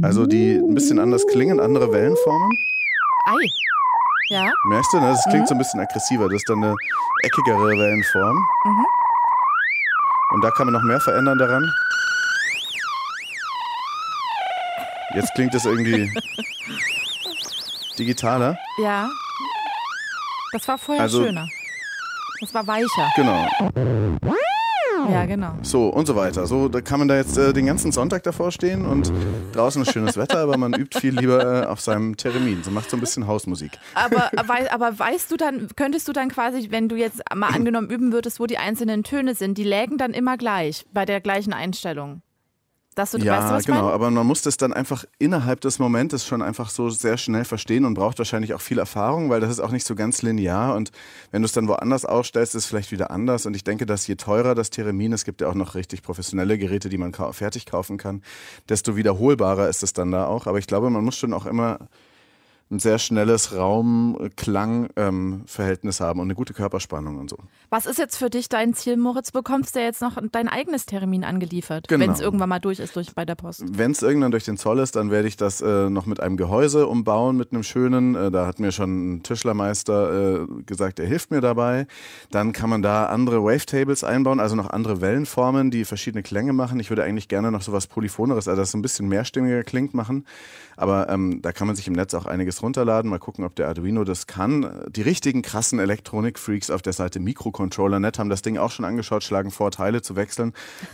Also 0.03 0.27
die 0.27 0.55
ein 0.57 0.75
bisschen 0.75 0.99
anders 1.01 1.27
klingen, 1.27 1.59
andere 1.61 1.91
Wellenformen. 1.93 2.51
Ei. 3.27 3.47
Ja. 4.31 4.51
Merkst 4.69 4.93
du, 4.93 5.01
ne? 5.01 5.07
das 5.09 5.25
klingt 5.29 5.49
so 5.49 5.55
ein 5.55 5.59
bisschen 5.59 5.81
aggressiver. 5.81 6.25
Das 6.25 6.35
ist 6.37 6.49
dann 6.49 6.63
eine 6.63 6.75
eckigere 7.25 7.69
Wellenform. 7.69 8.37
Mhm. 8.37 8.87
Und 10.33 10.41
da 10.43 10.51
kann 10.51 10.67
man 10.67 10.73
noch 10.73 10.83
mehr 10.83 11.01
verändern 11.01 11.39
daran. 11.39 11.71
Jetzt 15.15 15.35
klingt 15.35 15.55
es 15.55 15.65
irgendwie 15.67 16.11
digitaler. 17.99 18.57
Ja. 18.79 19.09
Das 20.53 20.67
war 20.69 20.79
vorher 20.79 21.03
Also- 21.03 21.23
schöner. 21.25 21.47
Das 22.41 22.53
war 22.55 22.67
weicher. 22.67 23.11
Genau. 23.15 23.47
Ja, 25.11 25.27
genau. 25.27 25.55
So 25.63 25.89
und 25.89 26.07
so 26.07 26.17
weiter. 26.17 26.47
So, 26.47 26.69
da 26.69 26.81
kann 26.81 26.99
man 26.99 27.09
da 27.09 27.17
jetzt 27.17 27.37
äh, 27.37 27.53
den 27.53 27.67
ganzen 27.67 27.93
Sonntag 27.93 28.23
davor 28.23 28.53
stehen 28.53 28.87
und 28.87 29.13
draußen 29.53 29.83
ist 29.83 29.93
schönes 29.93 30.17
Wetter, 30.17 30.39
aber 30.39 30.57
man 30.57 30.73
übt 30.75 30.99
viel 30.99 31.19
lieber 31.19 31.63
äh, 31.63 31.67
auf 31.67 31.81
seinem 31.81 32.17
Theremin. 32.17 32.63
So 32.63 32.71
macht 32.71 32.91
so 32.91 32.97
ein 32.97 33.01
bisschen 33.01 33.27
Hausmusik. 33.27 33.73
Aber, 33.95 34.31
aber 34.37 34.99
weißt 34.99 35.31
du 35.31 35.37
dann, 35.37 35.69
könntest 35.77 36.09
du 36.09 36.13
dann 36.13 36.29
quasi, 36.29 36.71
wenn 36.71 36.89
du 36.89 36.97
jetzt 36.97 37.23
mal 37.35 37.49
angenommen 37.49 37.91
üben 37.91 38.13
würdest, 38.13 38.41
wo 38.41 38.47
die 38.47 38.59
einzelnen 38.59 39.05
Töne 39.05 39.35
sind, 39.35 39.59
die 39.59 39.65
lägen 39.65 39.99
dann 39.99 40.13
immer 40.13 40.37
gleich 40.37 40.85
bei 40.93 41.05
der 41.05 41.21
gleichen 41.21 41.53
Einstellung? 41.53 42.23
Dass 42.95 43.13
du, 43.13 43.19
Ja, 43.19 43.39
weißt 43.39 43.49
du, 43.49 43.55
was 43.55 43.65
genau. 43.67 43.91
Aber 43.91 44.11
man 44.11 44.27
muss 44.27 44.43
das 44.43 44.59
dann 44.59 44.73
einfach 44.73 45.05
innerhalb 45.19 45.61
des 45.63 45.79
Momentes 45.79 46.27
schon 46.27 46.43
einfach 46.43 46.69
so 46.69 46.91
sehr 46.91 47.17
schnell 47.17 47.45
verstehen 47.45 47.85
und 47.85 47.95
braucht 47.95 48.19
wahrscheinlich 48.19 48.53
auch 48.53 48.61
viel 48.61 48.79
Erfahrung, 48.79 49.31
weil 49.31 49.41
das 49.41 49.51
ist 49.51 49.61
auch 49.61 49.71
nicht 49.71 49.87
so 49.87 49.95
ganz 49.95 50.21
linear. 50.23 50.75
Und 50.75 50.93
wenn 51.31 51.41
du 51.43 51.47
es 51.47 51.53
dann 51.53 51.69
woanders 51.69 52.05
ausstellst, 52.05 52.55
ist 52.55 52.65
es 52.65 52.69
vielleicht 52.69 52.93
wieder 52.93 53.11
anders. 53.11 53.47
Und 53.47 53.57
ich 53.57 53.65
denke, 53.65 53.87
dass 53.87 54.07
je 54.07 54.17
teurer 54.17 54.55
das 54.55 54.71
Theremin, 54.71 55.13
es 55.13 55.25
gibt 55.25 55.41
ja 55.41 55.49
auch 55.49 55.55
noch 55.55 55.75
richtig 55.75 56.03
professionelle 56.03 56.59
Geräte, 56.59 56.89
die 56.89 56.99
man 56.99 57.15
fertig 57.15 57.67
kaufen 57.67 57.97
kann, 57.97 58.23
desto 58.69 58.95
wiederholbarer 58.97 59.69
ist 59.69 59.83
es 59.83 59.93
dann 59.95 60.11
da 60.11 60.27
auch. 60.27 60.47
Aber 60.47 60.59
ich 60.59 60.67
glaube, 60.67 60.91
man 60.91 61.05
muss 61.05 61.17
schon 61.17 61.33
auch 61.33 61.47
immer 61.47 61.79
ein 62.73 62.79
sehr 62.79 62.99
schnelles 62.99 63.55
Raum-Klang-Verhältnis 63.55 66.01
haben 66.01 66.21
und 66.21 66.27
eine 66.27 66.35
gute 66.35 66.55
Körperspannung 66.55 67.19
und 67.19 67.29
so. 67.29 67.37
Was 67.71 67.85
ist 67.87 67.99
jetzt 67.99 68.17
für 68.17 68.31
dich 68.31 68.49
dein 68.49 68.73
Ziel, 68.75 68.97
Moritz? 68.97 69.31
Bekommst 69.31 69.77
du 69.77 69.81
jetzt 69.81 70.01
noch 70.01 70.17
dein 70.33 70.49
eigenes 70.49 70.87
Termin 70.87 71.23
angeliefert, 71.23 71.87
Genau. 71.89 72.05
wenn 72.05 72.11
es 72.11 72.21
irgendwann 72.21 72.49
mal 72.49 72.61
durch 72.61 72.81
ist 72.81 72.97
durch, 72.97 73.15
bei 73.15 73.27
der 73.27 73.35
Post? 73.35 73.63
Wenn 73.67 73.91
es 73.93 74.01
irgendwann 74.03 74.31
durch 74.31 74.45
den 74.45 74.57
Zoll 74.57 74.79
ist, 74.79 74.97
dann 74.97 75.11
werde 75.11 75.29
ich 75.29 75.37
das 75.37 75.61
äh, 75.61 75.91
noch 75.91 76.07
mit 76.07 76.21
einem 76.21 76.39
Gehäuse 76.39 76.87
umbauen, 76.87 77.37
mit 77.37 77.53
einem 77.53 77.63
schönen. 77.63 78.15
Äh, 78.15 78.31
da 78.31 78.47
hat 78.47 78.59
mir 78.59 78.73
schon 78.73 79.17
ein 79.17 79.23
Tischlermeister 79.23 80.43
äh, 80.43 80.47
gesagt, 80.65 80.99
er 80.99 81.05
hilft 81.07 81.31
mir 81.31 81.43
dabei. 81.43 81.87
Dann 82.31 82.55
kann 82.55 82.71
man 82.71 82.81
da 82.81 83.05
andere 83.07 83.45
Wavetables 83.45 84.03
einbauen, 84.03 84.41
also 84.41 84.57
noch 84.57 84.71
andere 84.71 85.03
Wellenformen, 85.03 85.71
die 85.71 85.85
verschiedene 85.85 86.23
Klänge 86.23 86.55
machen. 86.55 86.81
Ich 86.81 86.89
würde 86.91 87.05
eigentlich 87.05 87.29
gerne 87.29 87.53
noch 87.53 87.61
sowas 87.63 87.87
Polyphoneres, 87.87 88.49
also 88.49 88.63
das 88.63 88.71
so 88.71 88.79
ein 88.79 88.83
bisschen 88.83 89.09
mehrstimmiger 89.09 89.63
klingt, 89.63 89.93
machen. 89.93 90.25
Aber 90.77 91.09
ähm, 91.11 91.43
da 91.43 91.53
kann 91.53 91.67
man 91.67 91.77
sich 91.77 91.87
im 91.87 91.93
Netz 91.93 92.15
auch 92.15 92.25
einiges 92.27 92.62
runterladen. 92.63 93.11
Mal 93.11 93.19
gucken, 93.19 93.45
ob 93.45 93.55
der 93.57 93.69
Arduino 93.69 94.05
das 94.05 94.27
kann. 94.27 94.85
Die 94.91 95.03
richtigen 95.03 95.43
krassen 95.43 95.79
Elektronik-Freaks 95.79 96.71
auf 96.71 96.83
der 96.83 96.93
Seite 96.93 97.21
Microcontroller.net 97.21 98.19
haben 98.19 98.31
das 98.31 98.43
Ding 98.43 98.59
auch 98.59 98.71
schon 98.71 98.85
angeschaut, 98.85 99.23
schlagen 99.23 99.51
vor, 99.51 99.71
Teile 99.71 100.03
zu 100.03 100.17
wechseln. 100.17 100.53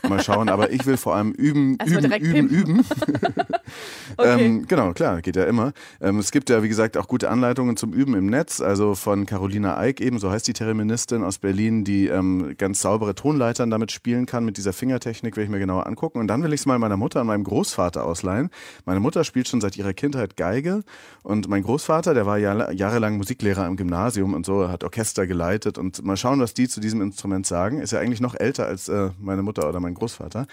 Mal 0.08 0.22
schauen. 0.22 0.48
Aber 0.48 0.70
ich 0.70 0.86
will 0.86 0.96
vor 0.96 1.14
allem 1.14 1.32
üben, 1.32 1.76
Erstmal 1.78 2.04
üben, 2.04 2.10
direkt 2.10 2.26
üben, 2.26 2.48
üben. 2.48 2.84
Okay. 4.16 4.46
Ähm, 4.46 4.66
genau, 4.66 4.92
klar, 4.94 5.22
geht 5.22 5.36
ja 5.36 5.44
immer. 5.44 5.72
Ähm, 6.00 6.18
es 6.18 6.32
gibt 6.32 6.50
ja, 6.50 6.62
wie 6.62 6.68
gesagt, 6.68 6.96
auch 6.96 7.06
gute 7.06 7.30
Anleitungen 7.30 7.76
zum 7.76 7.92
Üben 7.92 8.14
im 8.14 8.26
Netz. 8.26 8.60
Also 8.60 8.94
von 8.94 9.26
Carolina 9.26 9.78
Eick 9.78 10.00
eben, 10.00 10.18
so 10.18 10.30
heißt 10.30 10.48
die 10.48 10.54
Thereministin 10.54 11.22
aus 11.22 11.38
Berlin, 11.38 11.84
die 11.84 12.08
ähm, 12.08 12.54
ganz 12.58 12.80
saubere 12.80 13.14
Tonleitern 13.14 13.70
damit 13.70 13.92
spielen 13.92 14.26
kann, 14.26 14.44
mit 14.44 14.56
dieser 14.56 14.72
Fingertechnik, 14.72 15.36
will 15.36 15.44
ich 15.44 15.50
mir 15.50 15.58
genauer 15.58 15.86
angucken. 15.86 16.18
Und 16.18 16.26
dann 16.26 16.42
will 16.42 16.52
ich 16.52 16.60
es 16.60 16.66
mal 16.66 16.78
meiner 16.78 16.96
Mutter 16.96 17.20
und 17.20 17.28
meinem 17.28 17.44
Großvater 17.44 18.04
ausleihen. 18.04 18.50
Meine 18.86 19.00
Mutter 19.00 19.22
spielt 19.22 19.46
schon 19.46 19.60
seit 19.60 19.76
ihrer 19.76 19.92
Kindheit 19.92 20.36
Geige 20.36 20.82
und 21.22 21.48
mein 21.48 21.57
Großvater, 21.62 22.14
der 22.14 22.26
war 22.26 22.38
jahr, 22.38 22.72
jahrelang 22.72 23.16
Musiklehrer 23.16 23.66
im 23.66 23.76
Gymnasium 23.76 24.34
und 24.34 24.46
so, 24.46 24.68
hat 24.68 24.84
Orchester 24.84 25.26
geleitet 25.26 25.78
und 25.78 26.04
mal 26.04 26.16
schauen, 26.16 26.40
was 26.40 26.54
die 26.54 26.68
zu 26.68 26.80
diesem 26.80 27.00
Instrument 27.00 27.46
sagen. 27.46 27.80
Ist 27.80 27.92
ja 27.92 28.00
eigentlich 28.00 28.20
noch 28.20 28.34
älter 28.34 28.66
als 28.66 28.88
äh, 28.88 29.10
meine 29.18 29.42
Mutter 29.42 29.68
oder 29.68 29.80
mein 29.80 29.94
Großvater. 29.94 30.46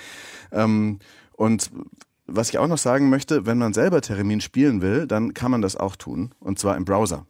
Ähm, 0.51 0.99
und 1.33 1.71
was 2.27 2.49
ich 2.49 2.57
auch 2.57 2.67
noch 2.67 2.77
sagen 2.77 3.09
möchte, 3.09 3.45
wenn 3.45 3.57
man 3.57 3.73
selber 3.73 4.01
Theremin 4.01 4.41
spielen 4.41 4.81
will, 4.81 5.07
dann 5.07 5.33
kann 5.33 5.51
man 5.51 5.61
das 5.61 5.75
auch 5.75 5.95
tun. 5.95 6.33
Und 6.39 6.59
zwar 6.59 6.77
im 6.77 6.85
Browser. 6.85 7.25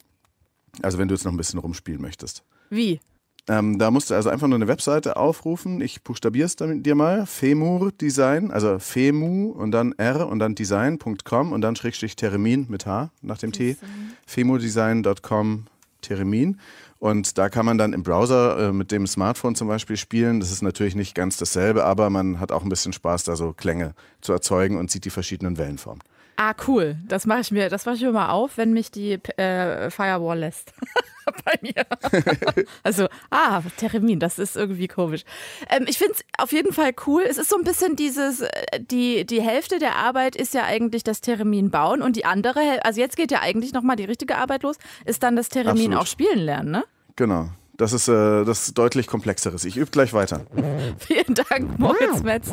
Also 0.81 0.97
wenn 0.97 1.07
du 1.07 1.15
jetzt 1.15 1.25
noch 1.25 1.31
ein 1.31 1.37
bisschen 1.37 1.59
rumspielen 1.59 2.01
möchtest. 2.01 2.43
Wie? 2.69 2.99
Ähm, 3.47 3.77
da 3.77 3.91
musst 3.91 4.09
du 4.09 4.15
also 4.15 4.29
einfach 4.29 4.47
nur 4.47 4.55
eine 4.55 4.67
Webseite 4.67 5.17
aufrufen. 5.17 5.79
Ich 5.79 6.01
buchstabiere 6.01 6.47
es 6.47 6.55
dir 6.55 6.95
mal. 6.95 7.25
Femur 7.27 7.91
Design, 7.91 8.49
also 8.51 8.79
Femu 8.79 9.51
und 9.51 9.71
dann 9.71 9.93
R 9.93 10.27
und 10.27 10.39
dann 10.39 10.55
design.com 10.55 11.51
und 11.51 11.61
dann 11.61 11.75
Schrägstrich 11.75 12.15
Theremin 12.15 12.65
mit 12.69 12.85
H 12.87 13.11
nach 13.21 13.37
dem 13.37 13.51
T. 13.51 13.77
Femurdesign.com 14.25 15.65
Theremin. 16.01 16.59
Und 16.97 17.37
da 17.37 17.49
kann 17.49 17.65
man 17.65 17.77
dann 17.77 17.93
im 17.93 18.01
Browser 18.01 18.69
äh, 18.69 18.71
mit 18.71 18.91
dem 18.91 19.05
Smartphone 19.05 19.53
zum 19.53 19.67
Beispiel 19.67 19.97
spielen. 19.97 20.39
Das 20.39 20.51
ist 20.51 20.63
natürlich 20.63 20.95
nicht 20.95 21.13
ganz 21.13 21.37
dasselbe, 21.37 21.83
aber 21.83 22.09
man 22.09 22.39
hat 22.39 22.51
auch 22.51 22.63
ein 22.63 22.69
bisschen 22.69 22.93
Spaß, 22.93 23.25
da 23.25 23.35
so 23.35 23.53
Klänge 23.53 23.93
zu 24.21 24.33
erzeugen 24.33 24.77
und 24.77 24.89
sieht 24.89 25.05
die 25.05 25.09
verschiedenen 25.11 25.57
Wellenformen. 25.57 26.01
Ah, 26.37 26.53
cool. 26.67 26.97
Das 27.07 27.25
mache 27.25 27.39
ich 27.41 27.51
mir, 27.51 27.69
das 27.69 27.85
mache 27.85 27.95
ich 27.95 28.01
mir 28.01 28.11
mal 28.11 28.29
auf, 28.29 28.57
wenn 28.57 28.73
mich 28.73 28.91
die 28.91 29.13
äh, 29.37 29.89
Firewall 29.89 30.39
lässt. 30.39 30.73
Bei 31.45 31.53
mir. 31.61 31.85
also, 32.83 33.07
ah, 33.31 33.61
Termin, 33.77 34.19
das 34.19 34.37
ist 34.37 34.55
irgendwie 34.55 34.87
komisch. 34.87 35.23
Ähm, 35.69 35.85
ich 35.87 35.97
finde 35.97 36.13
es 36.13 36.23
auf 36.37 36.51
jeden 36.51 36.71
Fall 36.73 36.91
cool. 37.07 37.23
Es 37.27 37.37
ist 37.37 37.49
so 37.49 37.57
ein 37.57 37.63
bisschen 37.63 37.95
dieses, 37.95 38.41
äh, 38.41 38.49
die, 38.79 39.25
die 39.25 39.41
Hälfte 39.41 39.79
der 39.79 39.95
Arbeit 39.95 40.35
ist 40.35 40.53
ja 40.53 40.65
eigentlich 40.65 41.03
das 41.03 41.21
Termin 41.21 41.71
bauen 41.71 42.01
und 42.01 42.15
die 42.15 42.25
andere, 42.25 42.59
Häl- 42.59 42.79
also 42.83 42.99
jetzt 42.99 43.17
geht 43.17 43.31
ja 43.31 43.39
eigentlich 43.41 43.73
nochmal 43.73 43.95
die 43.95 44.05
richtige 44.05 44.37
Arbeit 44.37 44.63
los, 44.63 44.77
ist 45.05 45.23
dann 45.23 45.35
das 45.35 45.49
Termin 45.49 45.93
Absolut. 45.93 45.97
auch 45.99 46.05
spielen 46.07 46.39
lernen, 46.39 46.71
ne? 46.71 46.83
Genau. 47.15 47.49
Das 47.77 47.91
ist 47.91 48.07
äh, 48.07 48.45
das 48.45 48.67
ist 48.67 48.77
deutlich 48.77 49.07
komplexeres. 49.07 49.65
Ich 49.65 49.77
übe 49.77 49.91
gleich 49.91 50.13
weiter. 50.13 50.45
Vielen 50.99 51.35
Dank, 51.35 51.77
Moritz 51.77 52.23
Metz. 52.23 52.51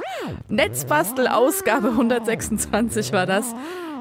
Netzbastel 0.48 1.28
Ausgabe 1.28 1.88
126 1.88 3.12
war 3.12 3.26
das. 3.26 3.54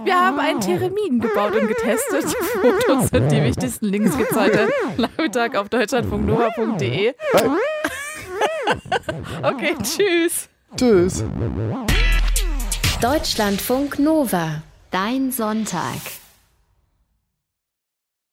Wir 0.04 0.16
haben 0.16 0.40
einen 0.40 0.60
Theremin 0.60 1.20
gebaut 1.20 1.56
und 1.56 1.68
getestet. 1.68 2.26
Die 2.26 2.60
Fotos 2.60 3.12
und 3.12 3.30
die 3.30 3.44
wichtigsten 3.44 3.86
Links 3.86 4.18
gibt's 4.18 4.36
heute 4.36 4.68
Nachmittag 4.98 5.56
auf 5.56 5.70
deutschlandfunknova.de. 5.70 7.14
Okay, 9.44 9.76
tschüss. 9.84 10.48
Tschüss. 10.78 11.24
Deutschlandfunk 13.02 14.00
Nova. 14.00 14.62
Dein 14.92 15.32
Sonntag. 15.32 16.00